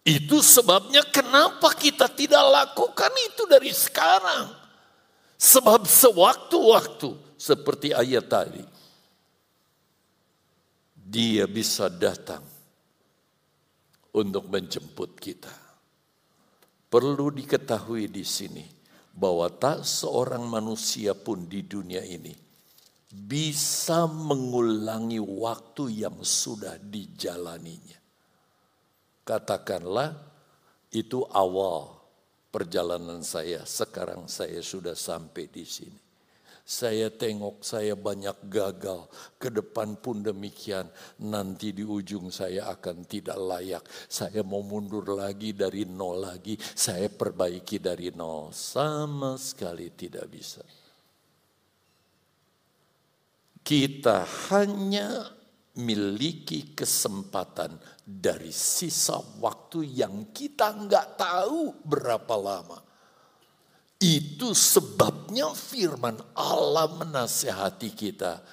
Itu 0.00 0.40
sebabnya 0.40 1.04
kenapa 1.12 1.76
kita 1.76 2.08
tidak 2.08 2.40
lakukan 2.40 3.12
itu 3.20 3.44
dari 3.44 3.74
sekarang. 3.74 4.48
Sebab 5.36 5.84
sewaktu-waktu 5.84 7.36
seperti 7.36 7.92
ayat 7.92 8.24
tadi 8.32 8.75
dia 11.06 11.46
bisa 11.46 11.86
datang 11.86 12.42
untuk 14.10 14.50
menjemput 14.50 15.14
kita. 15.14 15.54
Perlu 16.90 17.30
diketahui 17.30 18.10
di 18.10 18.26
sini 18.26 18.66
bahwa 19.14 19.46
tak 19.46 19.86
seorang 19.86 20.42
manusia 20.50 21.14
pun 21.14 21.46
di 21.46 21.62
dunia 21.62 22.02
ini 22.02 22.34
bisa 23.06 24.10
mengulangi 24.10 25.22
waktu 25.22 26.02
yang 26.02 26.26
sudah 26.26 26.74
dijalaninya. 26.82 28.02
Katakanlah 29.22 30.10
itu 30.90 31.22
awal 31.30 31.96
perjalanan 32.50 33.22
saya, 33.22 33.62
sekarang 33.62 34.26
saya 34.26 34.58
sudah 34.58 34.94
sampai 34.94 35.46
di 35.50 35.64
sini. 35.66 36.05
Saya 36.66 37.14
tengok 37.14 37.62
saya 37.62 37.94
banyak 37.94 38.50
gagal, 38.50 39.06
ke 39.38 39.54
depan 39.54 39.94
pun 40.02 40.18
demikian. 40.18 40.90
Nanti 41.22 41.70
di 41.70 41.86
ujung 41.86 42.34
saya 42.34 42.66
akan 42.74 43.06
tidak 43.06 43.38
layak. 43.38 43.86
Saya 44.10 44.42
mau 44.42 44.66
mundur 44.66 45.06
lagi 45.14 45.54
dari 45.54 45.86
nol 45.86 46.26
lagi, 46.26 46.58
saya 46.58 47.06
perbaiki 47.06 47.78
dari 47.78 48.10
nol. 48.10 48.50
Sama 48.50 49.38
sekali 49.38 49.94
tidak 49.94 50.26
bisa. 50.26 50.66
Kita 53.62 54.26
hanya 54.50 55.22
miliki 55.78 56.74
kesempatan 56.74 57.78
dari 58.02 58.50
sisa 58.50 59.22
waktu 59.38 59.86
yang 60.02 60.34
kita 60.34 60.74
nggak 60.74 61.14
tahu 61.14 61.78
berapa 61.86 62.34
lama. 62.34 62.85
Itu 63.96 64.52
sebabnya 64.52 65.56
firman 65.56 66.20
Allah 66.36 66.84
menasehati 67.00 67.96
kita 67.96 68.44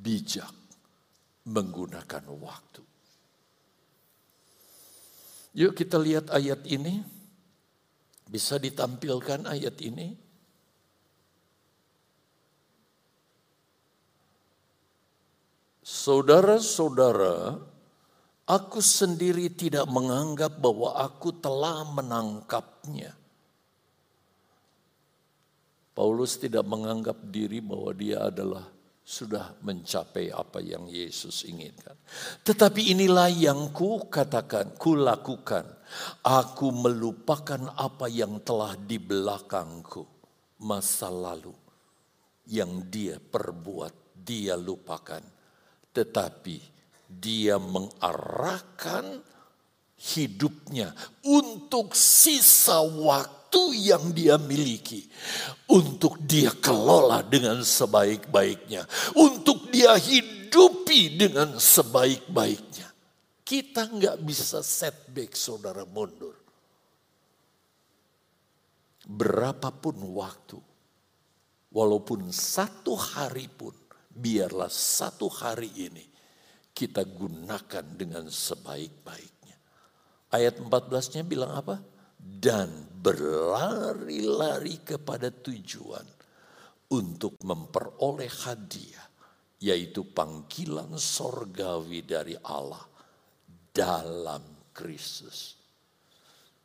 bijak 0.00 0.48
menggunakan 1.44 2.24
waktu. 2.32 2.82
Yuk 5.60 5.76
kita 5.76 6.00
lihat 6.00 6.32
ayat 6.32 6.64
ini. 6.64 7.04
Bisa 8.30 8.62
ditampilkan 8.62 9.42
ayat 9.50 9.74
ini? 9.82 10.14
Saudara-saudara, 15.82 17.58
aku 18.46 18.78
sendiri 18.78 19.50
tidak 19.50 19.90
menganggap 19.90 20.62
bahwa 20.62 20.94
aku 20.94 21.34
telah 21.34 21.82
menangkapnya. 21.90 23.19
Paulus 26.00 26.40
tidak 26.40 26.64
menganggap 26.64 27.28
diri 27.28 27.60
bahwa 27.60 27.92
dia 27.92 28.32
adalah 28.32 28.64
sudah 29.04 29.52
mencapai 29.60 30.32
apa 30.32 30.56
yang 30.64 30.88
Yesus 30.88 31.44
inginkan. 31.44 31.92
Tetapi 32.40 32.96
inilah 32.96 33.28
yang 33.28 33.68
ku 33.68 34.08
katakan, 34.08 34.80
ku 34.80 34.96
lakukan. 34.96 35.68
Aku 36.24 36.72
melupakan 36.72 37.68
apa 37.76 38.08
yang 38.08 38.40
telah 38.40 38.80
di 38.80 38.96
belakangku 38.96 40.08
masa 40.64 41.12
lalu 41.12 41.52
yang 42.48 42.88
dia 42.88 43.20
perbuat, 43.20 44.16
dia 44.16 44.56
lupakan. 44.56 45.20
Tetapi 45.92 46.56
dia 47.12 47.60
mengarahkan 47.60 49.20
hidupnya 50.00 50.96
untuk 51.28 51.92
sisa 51.92 52.80
waktu 52.80 53.39
waktu 53.50 53.82
yang 53.82 54.14
dia 54.14 54.38
miliki 54.38 55.10
untuk 55.74 56.22
dia 56.22 56.54
kelola 56.54 57.18
dengan 57.26 57.66
sebaik-baiknya, 57.66 58.86
untuk 59.18 59.74
dia 59.74 59.98
hidupi 59.98 61.18
dengan 61.18 61.58
sebaik-baiknya. 61.58 62.86
Kita 63.42 63.90
nggak 63.90 64.22
bisa 64.22 64.62
setback 64.62 65.34
saudara 65.34 65.82
mundur. 65.82 66.38
Berapapun 69.10 69.98
waktu, 70.14 70.62
walaupun 71.74 72.30
satu 72.30 72.94
hari 72.94 73.50
pun, 73.50 73.74
biarlah 74.14 74.70
satu 74.70 75.26
hari 75.26 75.90
ini 75.90 76.06
kita 76.70 77.02
gunakan 77.02 77.82
dengan 77.98 78.30
sebaik-baiknya. 78.30 79.58
Ayat 80.30 80.62
14-nya 80.62 81.26
bilang 81.26 81.50
apa? 81.58 81.82
dan 82.20 82.68
berlari-lari 83.00 84.84
kepada 84.84 85.32
tujuan 85.32 86.04
untuk 86.92 87.40
memperoleh 87.40 88.28
hadiah, 88.44 89.08
yaitu 89.64 90.04
panggilan 90.04 91.00
sorgawi 91.00 92.04
dari 92.04 92.36
Allah 92.44 92.84
dalam 93.72 94.68
Kristus. 94.76 95.56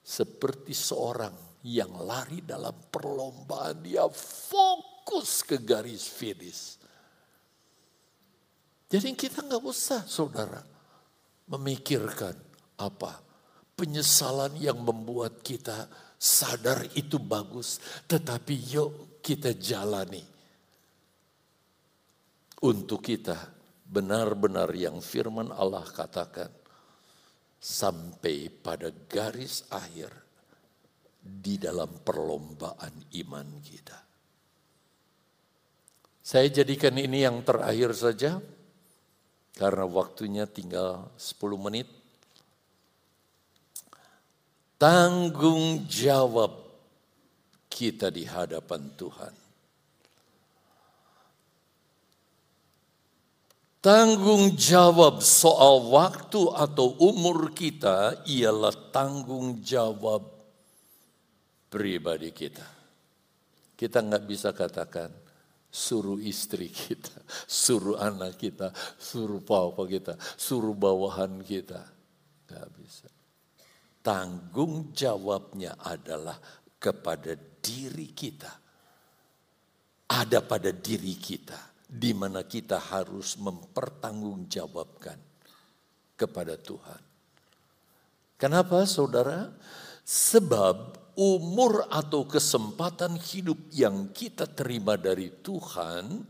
Seperti 0.06 0.76
seorang 0.76 1.64
yang 1.66 2.04
lari 2.04 2.44
dalam 2.44 2.76
perlombaan, 2.92 3.82
dia 3.82 4.06
fokus 4.12 5.42
ke 5.42 5.58
garis 5.64 6.06
finish. 6.06 6.78
Jadi 8.86 9.18
kita 9.18 9.42
nggak 9.42 9.64
usah 9.66 10.06
saudara 10.06 10.62
memikirkan 11.50 12.38
apa 12.78 13.18
penyesalan 13.74 14.56
yang 14.62 14.78
membuat 14.78 15.42
kita 15.42 15.90
sadar 16.26 16.90
itu 16.98 17.22
bagus, 17.22 17.78
tetapi 18.10 18.56
yuk 18.74 19.22
kita 19.22 19.54
jalani 19.54 20.26
untuk 22.66 23.06
kita 23.06 23.38
benar-benar 23.86 24.74
yang 24.74 24.98
firman 24.98 25.54
Allah 25.54 25.86
katakan 25.86 26.50
sampai 27.62 28.50
pada 28.50 28.90
garis 29.06 29.70
akhir 29.70 30.10
di 31.22 31.62
dalam 31.62 32.02
perlombaan 32.02 32.94
iman 33.22 33.48
kita. 33.62 33.98
Saya 36.26 36.50
jadikan 36.50 36.98
ini 36.98 37.22
yang 37.22 37.46
terakhir 37.46 37.94
saja. 37.94 38.42
Karena 39.56 39.88
waktunya 39.88 40.50
tinggal 40.50 41.14
10 41.16 41.56
menit. 41.62 41.88
Tanggung 44.86 45.90
jawab 45.90 46.62
kita 47.66 48.14
di 48.14 48.22
hadapan 48.22 48.86
Tuhan. 48.94 49.34
Tanggung 53.82 54.54
jawab 54.54 55.26
soal 55.26 55.90
waktu 55.90 56.54
atau 56.54 57.02
umur 57.02 57.50
kita 57.58 58.30
ialah 58.30 58.94
tanggung 58.94 59.58
jawab 59.66 60.22
pribadi 61.74 62.30
kita. 62.30 62.70
Kita 63.74 64.06
nggak 64.06 64.26
bisa 64.30 64.54
katakan 64.54 65.10
suruh 65.74 66.22
istri 66.22 66.70
kita, 66.70 67.26
suruh 67.50 67.98
anak 67.98 68.38
kita, 68.38 68.70
suruh 69.02 69.42
papa 69.42 69.82
kita, 69.90 70.14
suruh 70.38 70.78
bawahan 70.78 71.42
kita. 71.42 71.82
Nggak 72.46 72.70
bisa. 72.78 73.15
Tanggung 74.06 74.94
jawabnya 74.94 75.82
adalah 75.82 76.38
kepada 76.78 77.34
diri 77.58 78.14
kita. 78.14 78.54
Ada 80.06 80.46
pada 80.46 80.70
diri 80.70 81.18
kita 81.18 81.58
di 81.90 82.14
mana 82.14 82.46
kita 82.46 82.78
harus 82.78 83.34
mempertanggungjawabkan 83.42 85.18
kepada 86.14 86.54
Tuhan. 86.54 87.02
Kenapa 88.38 88.86
saudara? 88.86 89.50
Sebab 90.06 91.02
umur 91.18 91.88
atau 91.90 92.28
kesempatan 92.28 93.18
hidup 93.18 93.58
yang 93.72 94.12
kita 94.12 94.46
terima 94.46 95.00
dari 95.00 95.32
Tuhan 95.42 96.28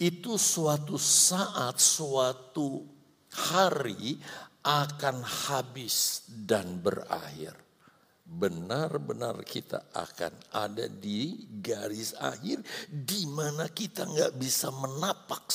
itu 0.00 0.34
suatu 0.34 0.96
saat, 0.96 1.76
suatu 1.76 2.97
hari 3.32 4.20
akan 4.64 5.24
habis 5.24 6.24
dan 6.28 6.80
berakhir 6.80 7.68
benar-benar 8.28 9.40
kita 9.40 9.88
akan 9.96 10.52
ada 10.52 10.84
di 10.84 11.48
garis 11.48 12.12
akhir 12.20 12.60
di 12.92 13.24
mana 13.24 13.72
kita 13.72 14.04
nggak 14.04 14.36
bisa 14.36 14.68
menapak 14.68 15.48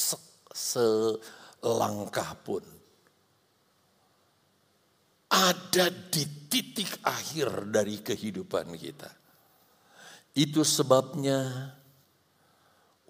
selangkah 0.50 2.34
pun. 2.42 2.66
Ada 5.34 5.90
di 5.90 6.50
titik 6.50 7.02
akhir 7.06 7.70
dari 7.70 8.02
kehidupan 8.02 8.74
kita. 8.78 9.10
Itu 10.34 10.66
sebabnya 10.66 11.70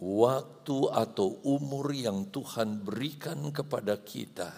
waktu 0.03 0.91
atau 0.91 1.39
umur 1.47 1.95
yang 1.95 2.27
Tuhan 2.27 2.83
berikan 2.83 3.55
kepada 3.55 3.95
kita 4.03 4.51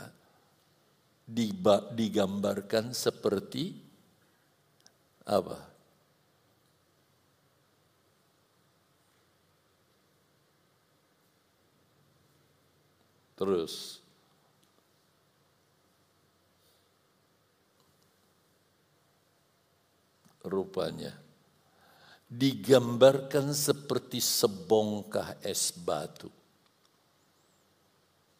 digambarkan 1.93 2.97
seperti 2.97 3.77
apa? 5.29 5.77
Terus 13.35 13.99
rupanya 20.45 21.24
digambarkan 22.25 23.53
seperti 23.53 24.17
sebongkah 24.17 25.37
es 25.45 25.69
batu. 25.73 26.29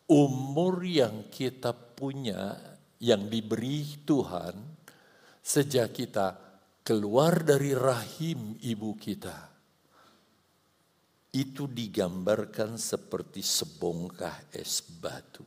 Umur 0.05 0.85
yang 0.85 1.29
kita 1.33 1.73
punya, 1.73 2.53
yang 3.01 3.25
diberi 3.25 4.05
Tuhan, 4.05 4.53
sejak 5.41 5.93
kita 5.97 6.37
keluar 6.85 7.41
dari 7.41 7.73
rahim 7.73 8.57
ibu 8.61 8.93
kita 8.93 9.55
itu 11.35 11.67
digambarkan 11.67 12.79
seperti 12.79 13.43
sebongkah 13.43 14.55
es 14.55 14.79
batu. 14.79 15.43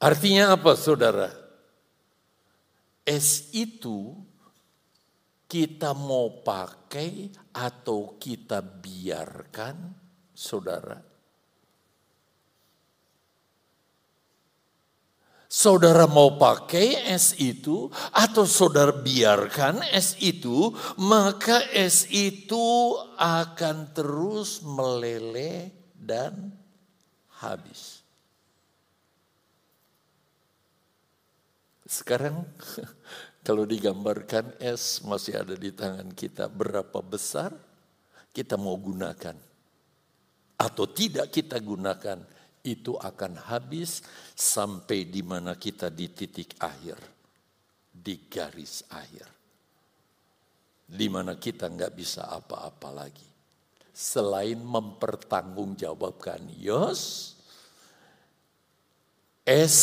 Artinya 0.00 0.56
apa 0.56 0.72
saudara? 0.72 1.28
Es 3.04 3.52
itu 3.52 4.16
kita 5.46 5.94
mau 5.94 6.42
pakai 6.42 7.30
atau 7.54 8.18
kita 8.18 8.60
biarkan 8.62 9.94
saudara 10.34 11.16
Saudara 15.46 16.10
mau 16.10 16.34
pakai 16.36 17.06
es 17.16 17.32
itu 17.38 17.86
atau 18.10 18.42
saudara 18.44 18.90
biarkan 18.90 19.78
es 19.94 20.18
itu, 20.18 20.74
maka 20.98 21.62
es 21.70 22.10
itu 22.10 22.92
akan 23.14 23.94
terus 23.94 24.60
meleleh 24.66 25.70
dan 25.94 26.50
habis. 27.40 27.95
Sekarang 31.86 32.42
kalau 33.46 33.62
digambarkan 33.62 34.58
es 34.58 35.00
masih 35.06 35.38
ada 35.38 35.54
di 35.54 35.70
tangan 35.70 36.10
kita 36.10 36.50
berapa 36.50 36.98
besar 36.98 37.54
kita 38.34 38.58
mau 38.58 38.74
gunakan 38.76 39.38
atau 40.58 40.84
tidak 40.90 41.30
kita 41.30 41.62
gunakan 41.62 42.20
itu 42.66 42.98
akan 42.98 43.38
habis 43.46 44.02
sampai 44.34 45.06
di 45.06 45.22
mana 45.22 45.54
kita 45.54 45.86
di 45.86 46.10
titik 46.10 46.58
akhir, 46.58 46.98
di 47.94 48.26
garis 48.26 48.82
akhir. 48.90 49.28
Di 50.86 51.06
mana 51.10 51.38
kita 51.38 51.70
nggak 51.70 51.94
bisa 51.94 52.26
apa-apa 52.26 52.90
lagi. 52.90 53.26
Selain 53.96 54.58
mempertanggungjawabkan, 54.60 56.52
Yos, 56.58 57.34
es 59.46 59.76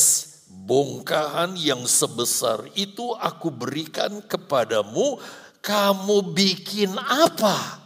bongkahan 0.53 1.57
yang 1.57 1.83
sebesar 1.89 2.69
itu 2.77 3.17
aku 3.17 3.49
berikan 3.49 4.21
kepadamu, 4.21 5.17
kamu 5.59 6.17
bikin 6.37 6.93
apa? 7.01 7.81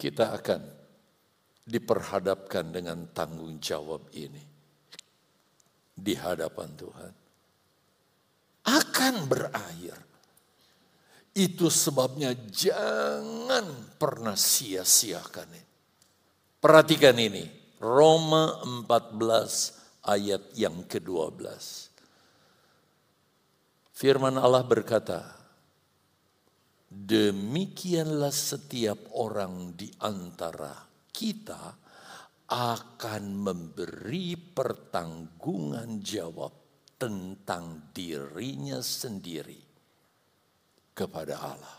Kita 0.00 0.36
akan 0.36 0.60
diperhadapkan 1.64 2.72
dengan 2.72 3.08
tanggung 3.12 3.56
jawab 3.60 4.08
ini 4.12 4.42
di 5.94 6.12
hadapan 6.18 6.68
Tuhan 6.76 7.12
akan 8.64 9.14
berakhir. 9.28 9.96
Itu 11.34 11.66
sebabnya 11.66 12.30
jangan 12.46 13.98
pernah 13.98 14.38
sia-siakan. 14.38 15.50
Perhatikan 16.62 17.18
ini, 17.18 17.42
Roma 17.80 18.60
14 18.62 20.04
ayat 20.04 20.42
yang 20.54 20.84
ke-12. 20.84 21.40
Firman 23.94 24.36
Allah 24.36 24.62
berkata, 24.66 25.44
Demikianlah 26.94 28.30
setiap 28.30 29.18
orang 29.18 29.74
di 29.74 29.90
antara 29.98 30.70
kita 31.10 31.74
akan 32.46 33.22
memberi 33.34 34.38
pertanggungan 34.38 35.98
jawab 35.98 36.54
tentang 36.94 37.90
dirinya 37.90 38.78
sendiri 38.78 39.58
kepada 40.94 41.34
Allah. 41.34 41.78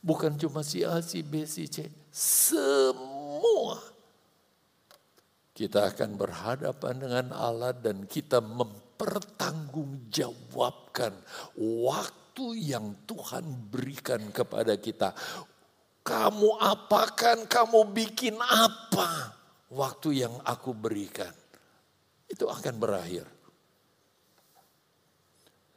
Bukan 0.00 0.40
cuma 0.40 0.64
si 0.64 0.80
A, 0.80 1.04
si 1.04 1.20
B, 1.20 1.44
si 1.44 1.68
C, 1.68 1.92
semua. 2.08 3.09
Kita 5.50 5.90
akan 5.92 6.16
berhadapan 6.16 6.94
dengan 6.96 7.36
Allah 7.36 7.76
dan 7.76 8.08
kita 8.08 8.40
mempertanggungjawabkan 8.40 11.12
waktu 11.84 12.46
yang 12.56 12.96
Tuhan 13.04 13.68
berikan 13.68 14.32
kepada 14.32 14.80
kita 14.80 15.12
kamu 16.00 16.56
apakan, 16.58 17.44
kamu 17.44 17.92
bikin 17.92 18.40
apa 18.40 19.36
waktu 19.70 20.26
yang 20.26 20.34
aku 20.42 20.72
berikan. 20.72 21.30
Itu 22.26 22.48
akan 22.48 22.74
berakhir. 22.80 23.26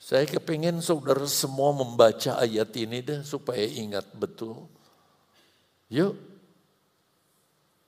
Saya 0.03 0.27
kepingin 0.27 0.83
saudara 0.83 1.23
semua 1.29 1.71
membaca 1.71 2.39
ayat 2.39 2.75
ini 2.75 2.99
deh 2.99 3.21
supaya 3.23 3.63
ingat 3.63 4.11
betul. 4.15 4.67
Yuk. 5.87 6.32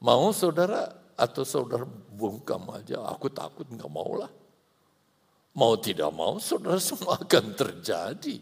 Mau 0.05 0.29
saudara 0.29 0.85
atau 1.17 1.41
saudara 1.41 1.81
bungkam 2.13 2.61
aja. 2.69 3.01
Aku 3.09 3.33
takut 3.33 3.65
nggak 3.65 3.89
mau 3.89 4.21
lah. 4.21 4.29
Mau 5.57 5.73
tidak 5.81 6.13
mau 6.13 6.37
saudara 6.37 6.77
semua 6.93 7.17
akan 7.17 7.57
terjadi. 7.57 8.37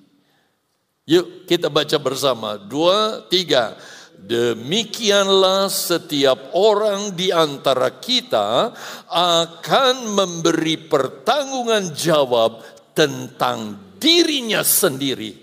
Yuk 1.07 1.47
kita 1.47 1.71
baca 1.71 1.95
bersama. 2.03 2.59
Dua, 2.59 3.23
tiga. 3.31 3.79
Demikianlah 4.13 5.67
setiap 5.67 6.55
orang 6.55 7.11
di 7.15 7.31
antara 7.31 7.91
kita 7.95 8.71
akan 9.11 9.95
memberi 10.15 10.79
pertanggungan 10.79 11.91
jawab 11.91 12.63
tentang 12.95 13.75
dirinya 13.99 14.63
sendiri 14.63 15.35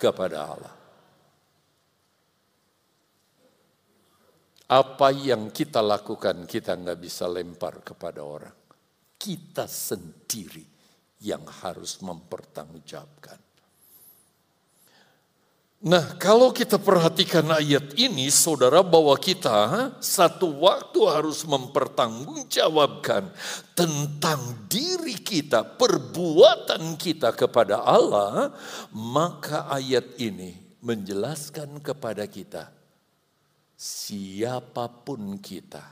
kepada 0.00 0.48
Allah. 0.48 0.71
Apa 4.72 5.12
yang 5.12 5.52
kita 5.52 5.84
lakukan 5.84 6.48
kita 6.48 6.80
nggak 6.80 6.96
bisa 6.96 7.28
lempar 7.28 7.84
kepada 7.84 8.24
orang. 8.24 8.56
Kita 9.20 9.68
sendiri 9.68 10.64
yang 11.20 11.44
harus 11.44 12.00
mempertanggungjawabkan. 12.00 13.52
Nah, 15.82 16.14
kalau 16.14 16.54
kita 16.54 16.78
perhatikan 16.78 17.42
ayat 17.50 17.98
ini, 17.98 18.30
saudara, 18.30 18.86
bahwa 18.86 19.18
kita 19.18 19.90
satu 19.98 20.62
waktu 20.62 21.00
harus 21.10 21.42
mempertanggungjawabkan 21.42 23.26
tentang 23.74 24.62
diri 24.70 25.18
kita, 25.18 25.66
perbuatan 25.66 26.94
kita 26.94 27.34
kepada 27.34 27.82
Allah, 27.82 28.54
maka 28.94 29.66
ayat 29.74 30.06
ini 30.22 30.54
menjelaskan 30.86 31.82
kepada 31.82 32.30
kita, 32.30 32.70
siapa 33.82 34.86
pun 35.02 35.42
kita, 35.42 35.82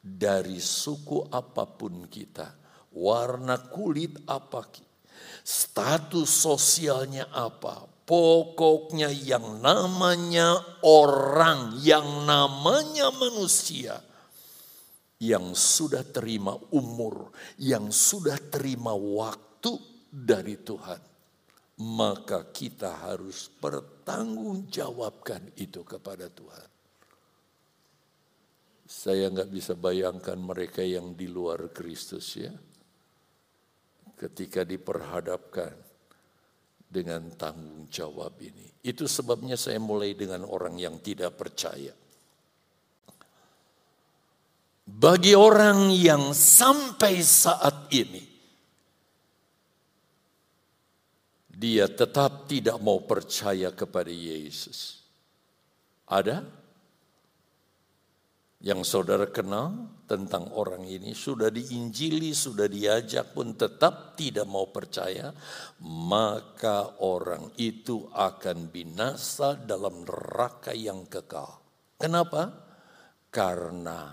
dari 0.00 0.56
suku 0.56 1.28
apa 1.28 1.68
pun 1.68 2.08
kita, 2.08 2.48
warna 2.96 3.60
kulit 3.68 4.24
apa, 4.24 4.64
status 5.44 6.24
sosialnya 6.32 7.28
apa, 7.28 8.00
Pokoknya 8.10 9.06
yang 9.06 9.62
namanya 9.62 10.58
orang, 10.82 11.78
yang 11.78 12.26
namanya 12.26 13.14
manusia, 13.14 14.02
yang 15.22 15.54
sudah 15.54 16.02
terima 16.02 16.58
umur, 16.74 17.30
yang 17.62 17.94
sudah 17.94 18.34
terima 18.50 18.98
waktu 18.98 19.78
dari 20.10 20.58
Tuhan, 20.58 20.98
maka 21.86 22.50
kita 22.50 22.98
harus 22.98 23.46
bertanggungjawabkan 23.62 25.54
itu 25.54 25.86
kepada 25.86 26.26
Tuhan. 26.26 26.69
Saya 29.00 29.32
nggak 29.32 29.48
bisa 29.48 29.72
bayangkan 29.72 30.36
mereka 30.36 30.84
yang 30.84 31.16
di 31.16 31.24
luar 31.24 31.72
Kristus 31.72 32.36
ya, 32.36 32.52
ketika 34.20 34.60
diperhadapkan 34.60 35.72
dengan 36.84 37.32
tanggung 37.32 37.88
jawab 37.88 38.36
ini. 38.44 38.68
Itu 38.84 39.08
sebabnya 39.08 39.56
saya 39.56 39.80
mulai 39.80 40.12
dengan 40.12 40.44
orang 40.44 40.76
yang 40.76 41.00
tidak 41.00 41.32
percaya. 41.32 41.96
Bagi 44.84 45.32
orang 45.32 45.96
yang 45.96 46.36
sampai 46.36 47.24
saat 47.24 47.88
ini 47.96 48.20
dia 51.48 51.88
tetap 51.88 52.44
tidak 52.44 52.76
mau 52.84 53.00
percaya 53.00 53.72
kepada 53.72 54.12
Yesus. 54.12 55.00
Ada 56.04 56.59
yang 58.60 58.84
saudara 58.84 59.24
kenal 59.32 59.88
tentang 60.04 60.52
orang 60.52 60.84
ini, 60.84 61.16
sudah 61.16 61.48
diinjili, 61.48 62.36
sudah 62.36 62.68
diajak 62.68 63.32
pun 63.32 63.56
tetap 63.56 64.20
tidak 64.20 64.44
mau 64.44 64.68
percaya, 64.68 65.32
maka 65.86 67.00
orang 67.00 67.48
itu 67.56 68.04
akan 68.12 68.68
binasa 68.68 69.56
dalam 69.56 70.04
neraka 70.04 70.76
yang 70.76 71.08
kekal. 71.08 71.56
Kenapa? 71.96 72.52
Karena 73.32 74.12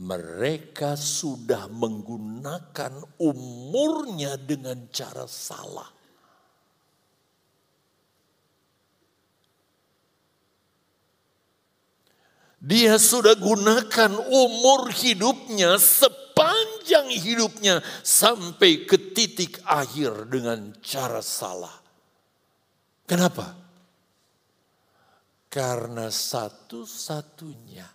mereka 0.00 0.98
sudah 0.98 1.70
menggunakan 1.70 3.22
umurnya 3.22 4.34
dengan 4.40 4.90
cara 4.90 5.30
salah. 5.30 5.99
Dia 12.60 13.00
sudah 13.00 13.40
gunakan 13.40 14.20
umur 14.20 14.92
hidupnya 14.92 15.80
sepanjang 15.80 17.08
hidupnya 17.08 17.80
sampai 18.04 18.84
ke 18.84 19.16
titik 19.16 19.64
akhir 19.64 20.28
dengan 20.28 20.76
cara 20.84 21.24
salah. 21.24 21.72
Kenapa? 23.08 23.56
Karena 25.48 26.12
satu-satunya 26.12 27.88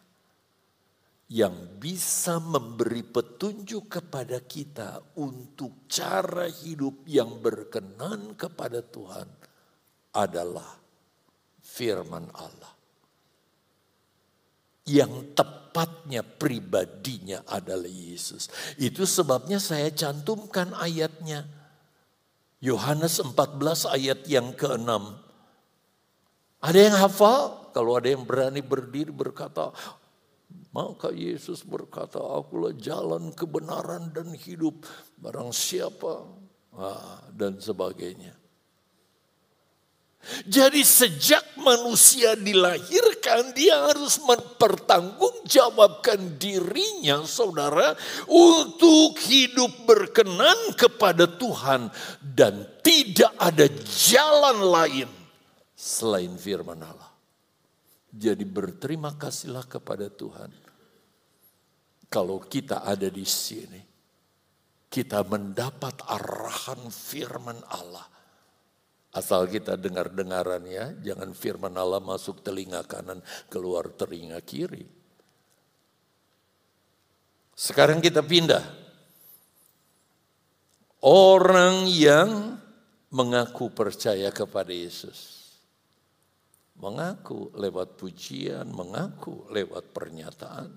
yang 1.29 1.77
bisa 1.77 2.41
memberi 2.41 3.05
petunjuk 3.05 4.01
kepada 4.01 4.41
kita 4.41 4.97
untuk 5.21 5.85
cara 5.85 6.49
hidup 6.49 7.05
yang 7.05 7.37
berkenan 7.37 8.33
kepada 8.33 8.81
Tuhan 8.81 9.29
adalah 10.17 10.73
firman 11.61 12.29
Allah 12.33 12.74
yang 14.85 15.33
tepatnya 15.33 16.21
pribadinya 16.21 17.41
adalah 17.49 17.89
Yesus. 17.89 18.47
Itu 18.77 19.09
sebabnya 19.09 19.57
saya 19.57 19.89
cantumkan 19.89 20.71
ayatnya. 20.77 21.49
Yohanes 22.61 23.21
14 23.21 23.93
ayat 23.93 24.25
yang 24.25 24.53
ke-6. 24.53 24.89
Ada 26.65 26.79
yang 26.79 26.95
hafal? 26.97 27.69
Kalau 27.75 27.99
ada 27.99 28.09
yang 28.09 28.25
berani 28.25 28.63
berdiri 28.63 29.13
berkata, 29.13 29.69
maka 30.71 31.11
Yesus 31.11 31.61
berkata, 31.61 32.17
akulah 32.17 32.73
jalan 32.73 33.35
kebenaran 33.35 34.09
dan 34.15 34.33
hidup. 34.33 34.87
Barang 35.19 35.51
siapa? 35.53 36.25
Ah, 36.75 37.21
dan 37.35 37.59
sebagainya. 37.59 38.44
Jadi 40.49 40.81
sejak 40.81 41.53
manusia 41.61 42.33
dilahirkan 42.33 43.53
dia 43.53 43.93
harus 43.93 44.17
mempertanggungjawabkan 44.25 46.41
dirinya 46.41 47.21
saudara 47.29 47.93
untuk 48.25 49.21
hidup 49.21 49.85
berkenan 49.85 50.73
kepada 50.73 51.29
Tuhan 51.29 51.93
dan 52.21 52.65
tidak 52.81 53.33
ada 53.37 53.69
jalan 53.85 54.57
lain 54.65 55.09
selain 55.77 56.33
firman 56.33 56.81
Allah. 56.81 57.13
Jadi 58.09 58.45
berterima 58.47 59.13
kasihlah 59.13 59.69
kepada 59.69 60.09
Tuhan. 60.09 60.49
Kalau 62.09 62.41
kita 62.41 62.81
ada 62.81 63.11
di 63.11 63.25
sini, 63.27 63.81
kita 64.89 65.21
mendapat 65.27 66.01
arahan 66.07 66.87
firman 66.87 67.59
Allah 67.67 68.14
Asal 69.15 69.47
kita 69.47 69.79
dengar-dengaran 69.79 70.67
ya, 70.67 70.91
jangan 70.99 71.31
firman 71.31 71.71
Allah 71.79 72.03
masuk 72.03 72.43
telinga 72.43 72.83
kanan, 72.83 73.23
keluar 73.47 73.87
telinga 73.95 74.43
kiri. 74.43 74.83
Sekarang 77.55 78.03
kita 78.03 78.19
pindah. 78.19 78.59
Orang 80.99 81.87
yang 81.87 82.59
mengaku 83.07 83.71
percaya 83.71 84.27
kepada 84.35 84.75
Yesus. 84.75 85.47
Mengaku 86.75 87.55
lewat 87.55 87.95
pujian, 87.95 88.67
mengaku 88.67 89.47
lewat 89.47 89.95
pernyataan. 89.95 90.75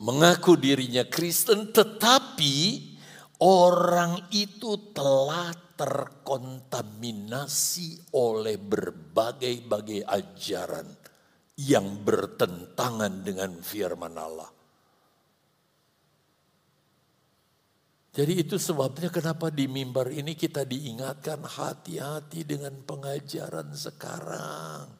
Mengaku 0.00 0.56
dirinya 0.56 1.04
Kristen 1.04 1.68
tetapi 1.68 2.56
Orang 3.40 4.28
itu 4.36 4.92
telah 4.92 5.48
terkontaminasi 5.80 8.12
oleh 8.12 8.60
berbagai-bagai 8.60 10.04
ajaran 10.04 10.84
yang 11.56 12.04
bertentangan 12.04 13.24
dengan 13.24 13.64
firman 13.64 14.12
Allah. 14.12 14.52
Jadi 18.12 18.44
itu 18.44 18.60
sebabnya 18.60 19.08
kenapa 19.08 19.48
di 19.48 19.72
mimbar 19.72 20.12
ini 20.12 20.36
kita 20.36 20.68
diingatkan 20.68 21.40
hati-hati 21.40 22.44
dengan 22.44 22.76
pengajaran 22.84 23.72
sekarang. 23.72 24.99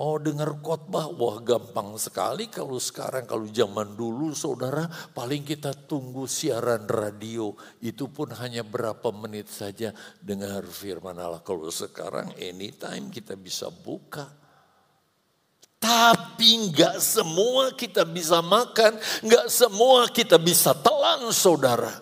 Mau 0.00 0.16
dengar 0.16 0.56
khotbah, 0.64 1.12
wah 1.12 1.44
gampang 1.44 1.92
sekali 2.00 2.48
kalau 2.48 2.80
sekarang, 2.80 3.28
kalau 3.28 3.44
zaman 3.52 4.00
dulu 4.00 4.32
saudara 4.32 4.88
paling 5.12 5.44
kita 5.44 5.76
tunggu 5.76 6.24
siaran 6.24 6.88
radio. 6.88 7.52
Itu 7.84 8.08
pun 8.08 8.32
hanya 8.32 8.64
berapa 8.64 9.12
menit 9.12 9.52
saja 9.52 9.92
dengar 10.24 10.64
firman 10.64 11.20
Allah. 11.20 11.44
Kalau 11.44 11.68
sekarang 11.68 12.32
anytime 12.40 13.12
kita 13.12 13.36
bisa 13.36 13.68
buka. 13.68 14.24
Tapi 15.76 16.72
nggak 16.72 16.96
semua 16.96 17.76
kita 17.76 18.08
bisa 18.08 18.40
makan, 18.40 18.96
nggak 19.20 19.52
semua 19.52 20.08
kita 20.08 20.40
bisa 20.40 20.72
telan 20.80 21.28
saudara. 21.28 21.92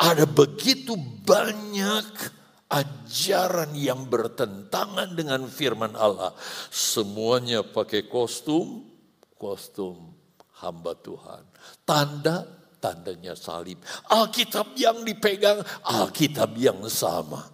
Ada 0.00 0.24
begitu 0.24 0.96
banyak 1.28 2.40
ajaran 2.72 3.76
yang 3.76 4.08
bertentangan 4.08 5.12
dengan 5.12 5.44
firman 5.44 5.92
Allah. 5.92 6.32
Semuanya 6.72 7.60
pakai 7.60 8.08
kostum, 8.08 8.88
kostum 9.36 10.16
hamba 10.64 10.96
Tuhan. 10.96 11.44
Tanda, 11.84 12.48
tandanya 12.80 13.36
salib. 13.36 13.84
Alkitab 14.08 14.72
yang 14.80 15.04
dipegang, 15.04 15.60
Alkitab 15.84 16.56
yang 16.56 16.80
sama. 16.88 17.44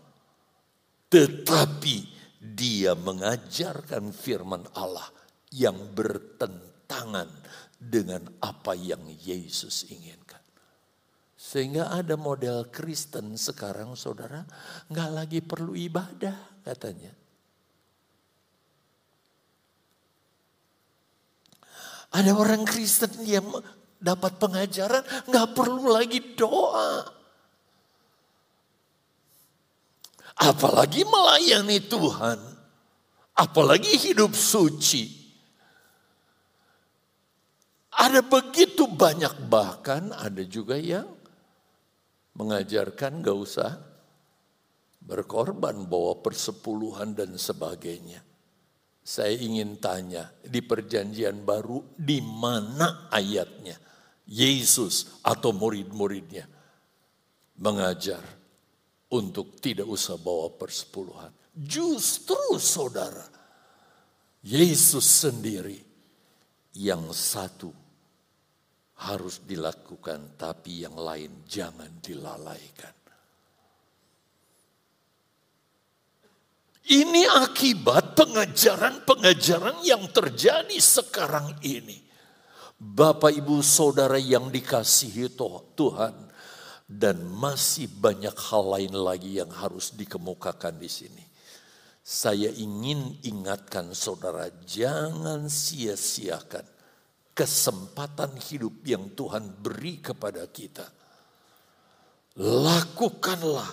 Tetapi 1.11 1.97
dia 2.39 2.95
mengajarkan 2.95 4.15
firman 4.15 4.63
Allah 4.77 5.09
yang 5.51 5.97
bertentangan 5.97 7.27
dengan 7.81 8.29
apa 8.45 8.77
yang 8.77 9.01
Yesus 9.25 9.89
inginkan. 9.89 10.28
Sehingga 11.49 11.89
ada 11.89 12.13
model 12.21 12.69
Kristen 12.69 13.41
sekarang 13.41 13.97
saudara 13.97 14.45
nggak 14.93 15.11
lagi 15.17 15.41
perlu 15.41 15.73
ibadah 15.73 16.61
katanya. 16.61 17.09
Ada 22.13 22.37
orang 22.37 22.69
Kristen 22.69 23.25
yang 23.25 23.49
dapat 23.97 24.37
pengajaran 24.37 25.01
nggak 25.25 25.49
perlu 25.57 25.89
lagi 25.89 26.37
doa. 26.37 27.17
Apalagi 30.37 31.09
melayani 31.09 31.81
Tuhan. 31.81 32.41
Apalagi 33.41 33.97
hidup 33.97 34.37
suci. 34.37 35.17
Ada 37.97 38.21
begitu 38.21 38.85
banyak 38.85 39.49
bahkan 39.49 40.13
ada 40.13 40.45
juga 40.45 40.77
yang 40.77 41.18
mengajarkan 42.39 43.19
gak 43.21 43.35
usah 43.35 43.71
berkorban 45.03 45.91
bawa 45.91 46.23
persepuluhan 46.23 47.19
dan 47.19 47.35
sebagainya. 47.35 48.23
Saya 49.03 49.35
ingin 49.35 49.81
tanya 49.83 50.31
di 50.45 50.61
perjanjian 50.63 51.43
baru 51.43 51.97
di 51.97 52.21
mana 52.23 53.09
ayatnya 53.11 53.75
Yesus 54.29 55.25
atau 55.25 55.57
murid-muridnya 55.57 56.45
mengajar 57.59 58.21
untuk 59.09 59.57
tidak 59.59 59.89
usah 59.89 60.21
bawa 60.21 60.53
persepuluhan. 60.55 61.33
Justru 61.57 62.61
saudara, 62.61 63.25
Yesus 64.45 65.03
sendiri 65.27 65.81
yang 66.77 67.09
satu 67.11 67.73
harus 68.99 69.47
dilakukan, 69.47 70.35
tapi 70.35 70.83
yang 70.83 70.99
lain 70.99 71.47
jangan 71.47 72.03
dilalaikan. 72.03 72.95
Ini 76.89 77.23
akibat 77.29 78.17
pengajaran-pengajaran 78.17 79.85
yang 79.85 80.09
terjadi 80.09 80.79
sekarang 80.81 81.61
ini. 81.61 82.01
Bapak, 82.81 83.37
ibu, 83.37 83.61
saudara 83.61 84.17
yang 84.17 84.49
dikasihi 84.49 85.37
Tuhan, 85.77 86.17
dan 86.89 87.21
masih 87.29 87.93
banyak 87.93 88.33
hal 88.33 88.65
lain 88.65 88.95
lagi 88.97 89.37
yang 89.37 89.53
harus 89.53 89.93
dikemukakan 89.93 90.81
di 90.81 90.89
sini. 90.89 91.25
Saya 92.01 92.49
ingin 92.49 93.21
ingatkan 93.21 93.93
saudara, 93.93 94.49
jangan 94.65 95.45
sia-siakan 95.53 96.78
kesempatan 97.39 98.35
hidup 98.35 98.83
yang 98.83 99.15
Tuhan 99.15 99.63
beri 99.63 100.03
kepada 100.03 100.43
kita. 100.51 100.83
Lakukanlah 102.43 103.71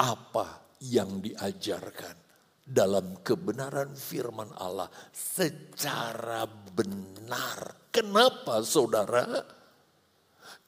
apa 0.00 0.64
yang 0.80 1.20
diajarkan 1.20 2.16
dalam 2.64 3.20
kebenaran 3.20 3.92
firman 3.92 4.48
Allah 4.56 4.88
secara 5.12 6.48
benar. 6.48 7.92
Kenapa 7.92 8.64
saudara? 8.64 9.44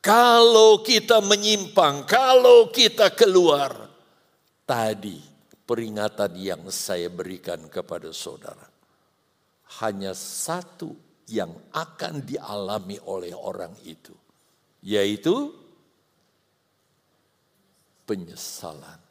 Kalau 0.05 0.85
kita 0.85 1.25
menyimpang, 1.25 2.05
kalau 2.05 2.69
kita 2.69 3.17
keluar, 3.17 3.89
tadi 4.69 5.19
peringatan 5.65 6.37
yang 6.37 6.69
saya 6.69 7.09
berikan 7.09 7.65
kepada 7.73 8.13
saudara. 8.13 8.69
Hanya 9.83 10.15
satu 10.15 11.06
yang 11.27 11.51
akan 11.75 12.23
dialami 12.23 12.99
oleh 13.07 13.35
orang 13.35 13.75
itu, 13.83 14.15
yaitu 14.87 15.51
penyesalan 18.07 19.03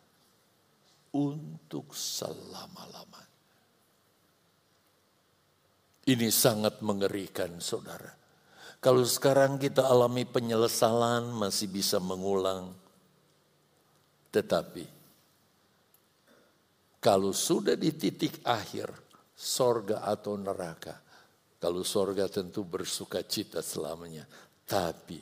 untuk 1.15 1.91
selama-lamanya. 1.91 3.35
Ini 6.05 6.29
sangat 6.31 6.79
mengerikan, 6.85 7.59
saudara. 7.59 8.13
Kalau 8.79 9.01
sekarang 9.01 9.57
kita 9.57 9.83
alami 9.89 10.23
penyesalan, 10.23 11.33
masih 11.33 11.67
bisa 11.67 11.97
mengulang, 11.97 12.69
tetapi 14.29 14.85
kalau 17.01 17.33
sudah 17.33 17.77
di 17.77 17.93
titik 17.93 18.41
akhir, 18.45 18.89
sorga 19.33 20.05
atau 20.05 20.37
neraka, 20.37 21.04
kalau 21.59 21.81
sorga 21.81 22.27
tentu 22.27 22.67
bersuka 22.67 23.23
cita 23.23 23.63
selamanya. 23.63 24.27
Tapi 24.65 25.17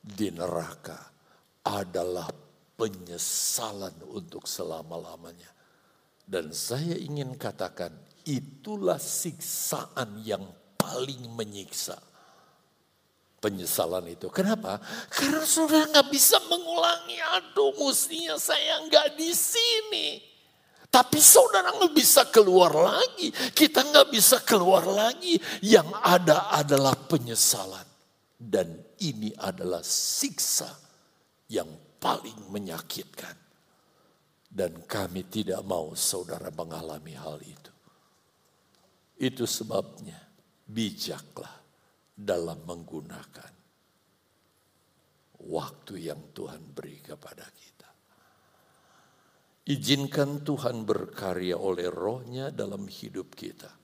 di 0.00 0.28
neraka 0.30 0.98
adalah 1.66 2.30
penyesalan 2.78 4.06
untuk 4.12 4.46
selama-lamanya. 4.46 5.50
Dan 6.26 6.50
saya 6.50 6.94
ingin 6.94 7.34
katakan 7.38 7.90
itulah 8.26 8.98
siksaan 8.98 10.22
yang 10.22 10.42
paling 10.78 11.30
menyiksa. 11.34 11.98
Penyesalan 13.42 14.10
itu. 14.10 14.26
Kenapa? 14.30 14.82
Karena 15.12 15.44
saudara 15.46 15.86
nggak 15.90 16.10
bisa 16.10 16.40
mengulangi. 16.50 17.18
Aduh 17.38 17.74
mestinya 17.78 18.34
saya 18.38 18.82
nggak 18.86 19.14
di 19.14 19.30
sini. 19.30 20.35
Tapi 20.86 21.18
saudara 21.20 21.74
nggak 21.76 21.94
bisa 21.94 22.28
keluar 22.30 22.72
lagi. 22.72 23.28
Kita 23.52 23.84
nggak 23.84 24.08
bisa 24.12 24.40
keluar 24.46 24.86
lagi. 24.86 25.36
Yang 25.60 25.88
ada 26.00 26.50
adalah 26.52 26.94
penyesalan. 26.96 27.84
Dan 28.36 28.76
ini 29.00 29.32
adalah 29.36 29.80
siksa 29.84 30.68
yang 31.50 31.68
paling 32.00 32.52
menyakitkan. 32.52 33.36
Dan 34.46 34.88
kami 34.88 35.28
tidak 35.28 35.60
mau 35.66 35.92
saudara 35.92 36.48
mengalami 36.48 37.12
hal 37.12 37.36
itu. 37.44 37.72
Itu 39.16 39.44
sebabnya 39.44 40.16
bijaklah 40.64 41.60
dalam 42.16 42.64
menggunakan 42.64 43.52
waktu 45.46 46.08
yang 46.08 46.32
Tuhan 46.32 46.72
beri 46.72 47.04
kepada 47.04 47.44
kita. 47.44 47.65
Izinkan 49.66 50.46
Tuhan 50.46 50.86
berkarya 50.86 51.58
oleh 51.58 51.90
rohnya 51.90 52.54
dalam 52.54 52.86
hidup 52.86 53.34
kita. 53.34 53.75